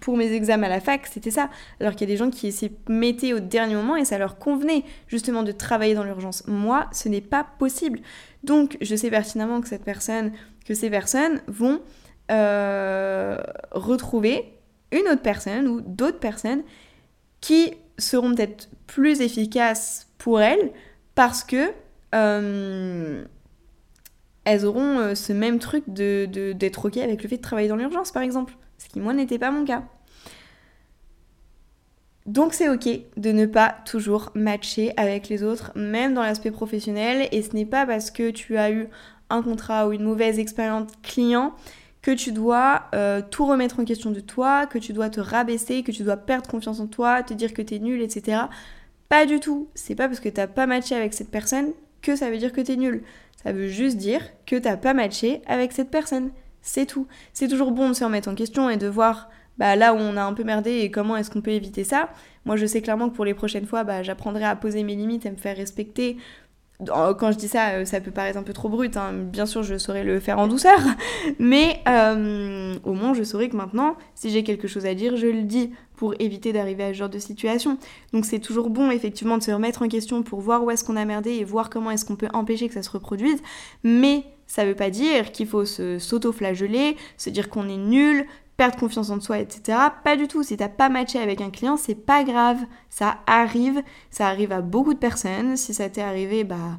[0.00, 1.50] pour mes examens à la fac, c'était ça.
[1.78, 4.38] Alors qu'il y a des gens qui s'y mettaient au dernier moment et ça leur
[4.38, 6.42] convenait justement de travailler dans l'urgence.
[6.46, 8.00] Moi, ce n'est pas possible.
[8.44, 10.32] Donc, je sais pertinemment que cette personne,
[10.64, 11.80] que ces personnes vont
[13.72, 14.54] retrouver
[14.92, 16.62] une autre personne ou d'autres personnes
[17.40, 20.70] qui seront peut-être plus efficaces pour elles
[21.14, 21.72] parce que
[22.14, 23.24] euh,
[24.44, 27.76] elles auront euh, ce même truc de, d'être ok avec le fait de travailler dans
[27.76, 28.54] l'urgence, par exemple.
[28.78, 29.84] Ce qui, moi, n'était pas mon cas.
[32.26, 37.28] Donc c'est ok de ne pas toujours matcher avec les autres, même dans l'aspect professionnel,
[37.32, 38.88] et ce n'est pas parce que tu as eu
[39.30, 41.54] un contrat ou une mauvaise expérience client
[42.02, 45.82] que tu dois euh, tout remettre en question de toi, que tu dois te rabaisser,
[45.82, 48.42] que tu dois perdre confiance en toi, te dire que t'es nul, etc.
[49.08, 49.68] Pas du tout.
[49.74, 51.72] C'est pas parce que t'as pas matché avec cette personne
[52.02, 53.02] que ça veut dire que t'es nul.
[53.42, 56.30] Ça veut juste dire que t'as pas matché avec cette personne.
[56.62, 57.06] C'est tout.
[57.32, 60.16] C'est toujours bon de se remettre en question et de voir bah, là où on
[60.16, 62.10] a un peu merdé et comment est-ce qu'on peut éviter ça.
[62.44, 65.26] Moi, je sais clairement que pour les prochaines fois, bah, j'apprendrai à poser mes limites,
[65.26, 66.16] à me faire respecter,
[66.86, 68.96] quand je dis ça, euh, ça peut paraître un peu trop brut.
[68.96, 69.12] Hein.
[69.12, 70.78] Bien sûr, je saurais le faire en douceur.
[71.38, 75.26] Mais euh, au moins, je saurais que maintenant, si j'ai quelque chose à dire, je
[75.26, 77.76] le dis pour éviter d'arriver à ce genre de situation.
[78.12, 80.96] Donc c'est toujours bon, effectivement, de se remettre en question pour voir où est-ce qu'on
[80.96, 83.40] a merdé et voir comment est-ce qu'on peut empêcher que ça se reproduise.
[83.84, 88.26] Mais ça veut pas dire qu'il faut se s'auto-flageller, se dire qu'on est nul,
[88.60, 89.78] perdre confiance en soi, etc.
[90.04, 90.42] Pas du tout.
[90.42, 92.58] Si t'as pas matché avec un client, c'est pas grave.
[92.90, 93.82] Ça arrive.
[94.10, 95.56] Ça arrive à beaucoup de personnes.
[95.56, 96.76] Si ça t'est arrivé, bah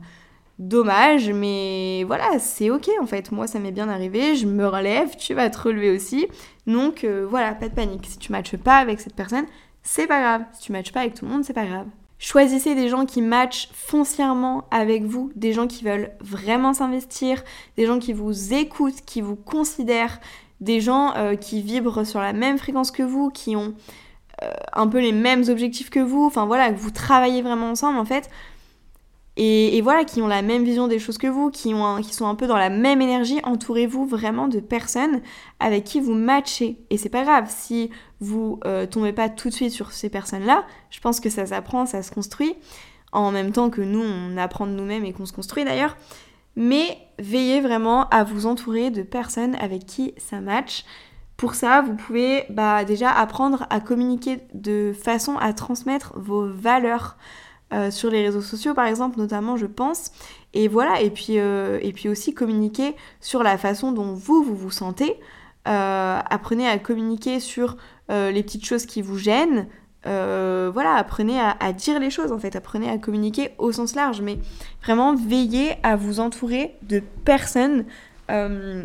[0.60, 3.32] dommage, mais voilà, c'est ok en fait.
[3.32, 4.36] Moi, ça m'est bien arrivé.
[4.36, 5.16] Je me relève.
[5.18, 6.28] Tu vas te relever aussi.
[6.68, 8.06] Donc euh, voilà, pas de panique.
[8.06, 9.46] Si tu matches pas avec cette personne,
[9.82, 10.44] c'est pas grave.
[10.54, 11.88] Si tu matches pas avec tout le monde, c'est pas grave.
[12.20, 17.44] Choisissez des gens qui matchent foncièrement avec vous, des gens qui veulent vraiment s'investir,
[17.76, 20.20] des gens qui vous écoutent, qui vous considèrent,
[20.62, 23.74] des gens euh, qui vibrent sur la même fréquence que vous, qui ont
[24.44, 28.00] euh, un peu les mêmes objectifs que vous, enfin voilà, que vous travaillez vraiment ensemble
[28.00, 28.30] en fait.
[29.38, 32.28] Et, voilà, qui ont la même vision des choses que vous, qui, ont qui sont
[32.28, 35.22] un peu dans la même énergie, entourez-vous vraiment de personnes
[35.60, 36.78] avec qui vous matchez.
[36.90, 37.90] Et c'est pas grave si
[38.20, 41.86] vous euh, tombez pas tout de suite sur ces personnes-là, je pense que ça s'apprend,
[41.86, 42.56] ça se construit,
[43.14, 45.96] en même temps que nous, on apprend de nous-mêmes et qu'on se construit d'ailleurs.
[46.56, 50.84] Mais veillez vraiment à vous entourer de personnes avec qui ça match.
[51.38, 57.18] Pour ça, vous pouvez bah, déjà apprendre à communiquer de façon à transmettre vos valeurs
[57.74, 60.12] euh, sur les réseaux sociaux, par exemple, notamment, je pense.
[60.54, 65.18] Et voilà, et puis, euh, aussi communiquer sur la façon dont vous, vous vous sentez.
[65.68, 67.78] Euh, apprenez à communiquer sur
[68.10, 69.68] les petites choses qui vous gênent,
[70.08, 74.22] euh, voilà, apprenez à, dire les choses en fait, apprenez à communiquer au sens large,
[74.22, 74.40] mais
[74.84, 77.86] vraiment veillez à vous entourer de personnes
[78.32, 78.84] euh,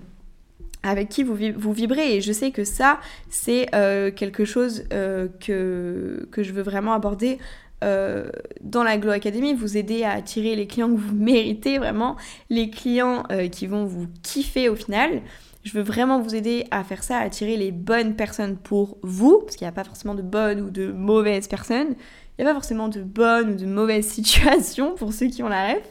[0.83, 2.17] avec qui vous, vibrez.
[2.17, 3.01] Et je sais que ça,
[3.31, 7.39] c'est euh, quelque chose que, que je veux vraiment aborder.
[7.81, 12.17] dans la Glow Academy, vous aider à attirer les clients que vous méritez vraiment,
[12.51, 15.23] les clients qui vont vous kiffer au final.
[15.67, 19.41] Je veux vraiment vous aider à faire ça, à attirer les bonnes personnes pour vous,
[19.41, 21.97] parce qu'il n'y a pas forcément de bonnes ou de mauvaises personnes.
[22.39, 25.49] Il n'y a pas forcément de bonnes ou de mauvaises situations pour ceux qui ont
[25.49, 25.83] la ref.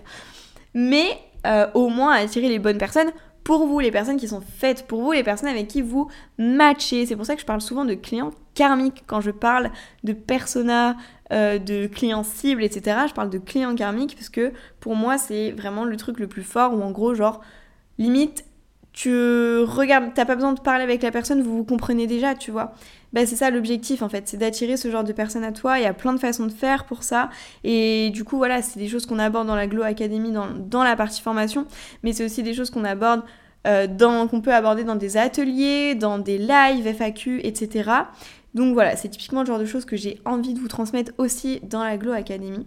[0.73, 3.11] Mais euh, au moins attirer les bonnes personnes
[3.43, 7.05] pour vous, les personnes qui sont faites pour vous, les personnes avec qui vous matchez.
[7.05, 9.71] C'est pour ça que je parle souvent de clients karmiques quand je parle
[10.05, 10.95] de persona,
[11.33, 12.99] euh, de clients cibles, etc.
[13.09, 16.43] Je parle de clients karmiques parce que pour moi, c'est vraiment le truc le plus
[16.43, 17.41] fort où en gros, genre,
[17.97, 18.45] limite,
[18.95, 22.49] tu regardes, t'as pas besoin de parler avec la personne, vous vous comprenez déjà, tu
[22.49, 22.73] vois.
[23.11, 25.77] Ben, c'est ça l'objectif en fait, c'est d'attirer ce genre de personnes à toi.
[25.79, 27.29] Il y a plein de façons de faire pour ça.
[27.65, 30.95] Et du coup, voilà, c'est des choses qu'on aborde dans la Glow Academy, dans, la
[30.95, 31.65] partie formation,
[32.03, 33.23] mais c'est aussi des choses qu'on aborde
[33.67, 33.87] euh,
[34.27, 37.91] qu'on peut aborder dans des ateliers, dans des lives, FAQ, etc.
[38.53, 41.59] Donc voilà, c'est typiquement le genre de choses que j'ai envie de vous transmettre aussi
[41.63, 42.65] dans la Glow Academy.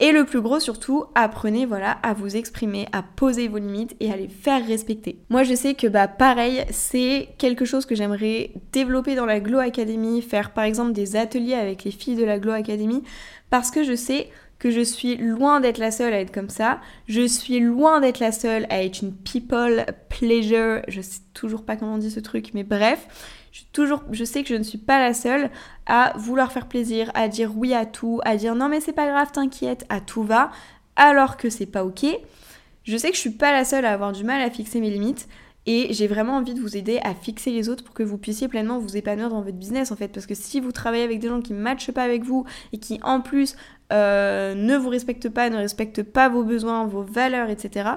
[0.00, 4.12] Et le plus gros surtout, apprenez voilà à vous exprimer, à poser vos limites et
[4.12, 5.18] à les faire respecter.
[5.28, 9.58] Moi je sais que bah pareil, c'est quelque chose que j'aimerais développer dans la Glow
[9.58, 13.02] Academy, faire par exemple des ateliers avec les filles de la Glow Academy
[13.50, 14.28] parce que je sais
[14.58, 16.80] que je suis loin d'être la seule à être comme ça.
[17.06, 20.82] Je suis loin d'être la seule à être une people pleasure.
[20.88, 23.06] Je sais toujours pas comment on dit ce truc, mais bref.
[23.52, 25.50] Je, toujours, je sais que je ne suis pas la seule
[25.86, 29.06] à vouloir faire plaisir, à dire oui à tout, à dire non mais c'est pas
[29.06, 30.50] grave, t'inquiète, à tout va,
[30.96, 32.06] alors que c'est pas ok.
[32.84, 34.90] Je sais que je suis pas la seule à avoir du mal à fixer mes
[34.90, 35.28] limites.
[35.70, 38.48] Et j'ai vraiment envie de vous aider à fixer les autres pour que vous puissiez
[38.48, 40.08] pleinement vous épanouir dans votre business en fait.
[40.08, 42.78] Parce que si vous travaillez avec des gens qui ne matchent pas avec vous et
[42.78, 43.54] qui en plus
[43.92, 47.90] euh, ne vous respectent pas, ne respectent pas vos besoins, vos valeurs, etc.,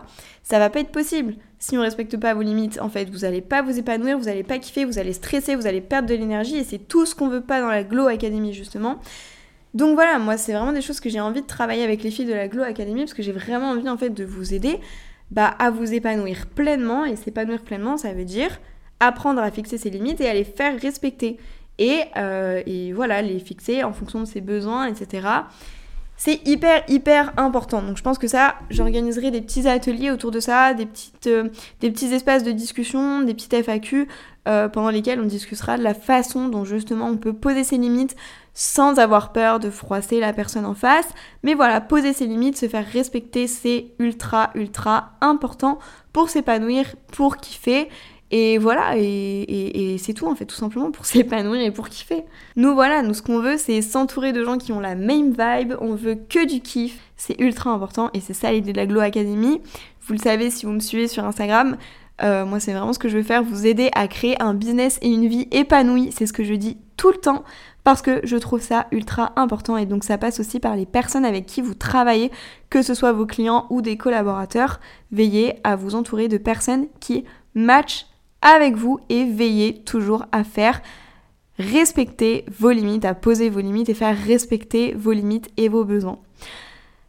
[0.43, 1.35] ça va pas être possible.
[1.59, 4.25] Si on ne respecte pas vos limites, en fait, vous n'allez pas vous épanouir, vous
[4.25, 7.15] n'allez pas kiffer, vous allez stresser, vous allez perdre de l'énergie et c'est tout ce
[7.15, 8.99] qu'on veut pas dans la Glow Academy justement.
[9.73, 12.25] Donc voilà, moi c'est vraiment des choses que j'ai envie de travailler avec les filles
[12.25, 14.81] de la Glow Academy parce que j'ai vraiment envie en fait de vous aider
[15.31, 17.05] bah, à vous épanouir pleinement.
[17.05, 18.59] Et s'épanouir pleinement, ça veut dire
[18.99, 21.37] apprendre à fixer ses limites et à les faire respecter.
[21.79, 25.27] Et, euh, et voilà, les fixer en fonction de ses besoins, etc.
[26.23, 27.81] C'est hyper, hyper important.
[27.81, 30.87] Donc je pense que ça, j'organiserai des petits ateliers autour de ça, des,
[31.25, 31.49] euh,
[31.79, 34.07] petits espaces de discussion, des petites FAQ
[34.47, 38.15] euh, pendant lesquels on discutera de la façon dont justement on peut poser ses limites
[38.53, 41.09] sans avoir peur de froisser la personne en face.
[41.41, 45.79] Mais voilà, poser ses limites, se faire respecter, c'est ultra, ultra important
[46.13, 47.89] pour s'épanouir, pour kiffer.
[48.31, 52.23] Et voilà, et, c'est tout en fait, tout simplement pour s'épanouir et pour kiffer.
[52.55, 55.73] Nous voilà, nous ce qu'on veut c'est s'entourer de gens qui ont la même vibe,
[55.81, 59.01] on veut que du kiff, c'est ultra important et c'est ça l'idée de la Glow
[59.01, 59.61] Academy.
[60.07, 61.77] Vous le savez si vous me suivez sur Instagram,
[62.23, 64.97] euh, moi c'est vraiment ce que je veux faire, vous aider à créer un business
[65.01, 67.43] et une vie épanouie, c'est ce que je dis tout le temps
[67.83, 71.25] parce que je trouve ça ultra important et donc ça passe aussi par les personnes
[71.25, 72.31] avec qui vous travaillez,
[72.69, 74.79] que ce soit vos clients ou des collaborateurs.
[75.11, 77.25] Veillez à vous entourer de personnes qui
[77.55, 78.05] matchent
[78.41, 80.81] avec vous et veillez toujours à faire
[81.57, 86.19] respecter vos limites, à poser vos limites et faire respecter vos limites et vos besoins.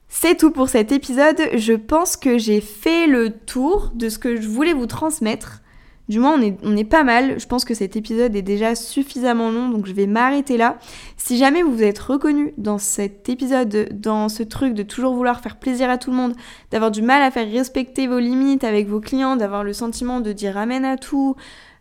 [0.09, 1.41] C'est tout pour cet épisode.
[1.55, 5.63] Je pense que j'ai fait le tour de ce que je voulais vous transmettre.
[6.09, 7.39] Du moins, on est, pas mal.
[7.39, 10.79] Je pense que cet épisode est déjà suffisamment long, donc je vais m'arrêter là.
[11.17, 15.41] Si jamais vous vous êtes reconnu dans cet épisode, dans ce truc de toujours vouloir
[15.41, 16.35] faire plaisir à tout le monde,
[16.71, 20.33] d'avoir du mal à faire respecter vos limites avec vos clients, d'avoir le sentiment de
[20.33, 21.37] dire amen à tout,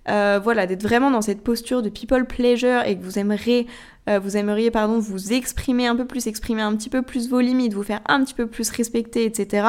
[0.09, 3.67] euh, voilà, d'être vraiment dans cette posture de people pleasure et que vous aimeriez,
[4.09, 7.39] euh, vous aimeriez pardon, vous exprimer un peu plus, exprimer un petit peu plus vos
[7.39, 9.67] limites, vous faire un petit peu plus respecter, etc.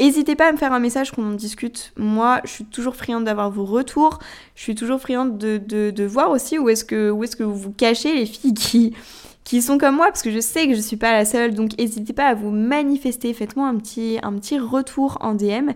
[0.00, 1.92] N'hésitez pas à me faire un message qu'on discute.
[1.96, 4.18] Moi, je suis toujours friande d'avoir vos retours.
[4.56, 7.72] Je suis toujours friande de, de, voir aussi où est-ce que, est que vous vous
[7.72, 8.92] cachez, les filles qui,
[9.44, 11.54] qui sont comme moi, parce que je sais que je ne suis pas la seule.
[11.54, 13.32] Donc, n'hésitez pas à vous manifester.
[13.32, 15.70] Faites-moi un petit, un petit retour en DM.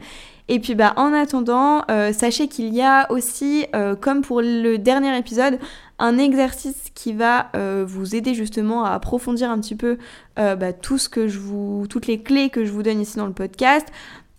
[0.49, 4.79] Et puis bah en attendant, euh, sachez qu'il y a aussi, euh, comme pour le
[4.79, 5.59] dernier épisode,
[5.99, 9.99] un exercice qui va euh, vous aider justement à approfondir un petit peu
[10.37, 13.27] bah, tout ce que je vous, toutes les clés que je vous donne ici dans
[13.27, 13.89] le podcast.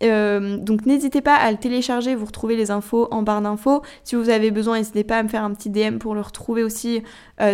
[0.01, 3.81] donc n'hésitez pas à le télécharger, vous retrouvez les infos en barre d'infos.
[4.05, 6.63] Si vous avez besoin, n'hésitez pas à me faire un petit DM pour le retrouver
[6.63, 7.03] aussi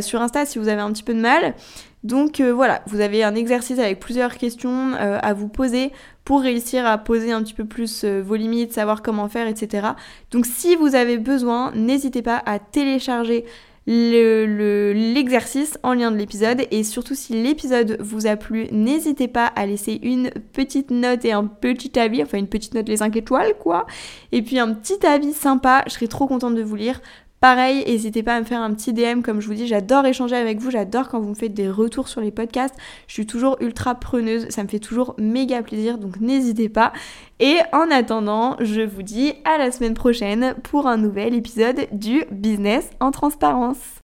[0.02, 1.56] sur Insta si vous avez un petit peu de mal.
[2.04, 5.92] Donc voilà, vous avez un exercice avec plusieurs questions à vous poser
[6.26, 9.90] pour réussir à poser un petit peu plus euh, vos limites, savoir comment faire, etc.
[10.32, 13.46] Donc si vous avez besoin, n'hésitez pas à télécharger
[13.88, 16.66] l'exercice en lien de l'épisode.
[16.72, 21.32] Et surtout si l'épisode vous a plu n'hésitez pas à laisser une petite note et
[21.32, 23.86] un petit avis enfin une petite note les 5 étoiles quoi.
[24.32, 27.02] Et puis un petit avis sympa je serais trop contente de vous lire
[27.48, 30.36] Pareil, n'hésitez pas à me faire un petit DM, comme je vous dis, j'adore échanger
[30.36, 32.74] avec vous, j'adore quand vous me faites des retours sur les podcasts,
[33.06, 36.92] je suis toujours ultra preneuse, ça me fait toujours méga plaisir, donc n'hésitez pas.
[37.40, 42.24] Et en attendant, je vous dis à la semaine prochaine pour un nouvel épisode du
[42.32, 44.05] Business en transparence.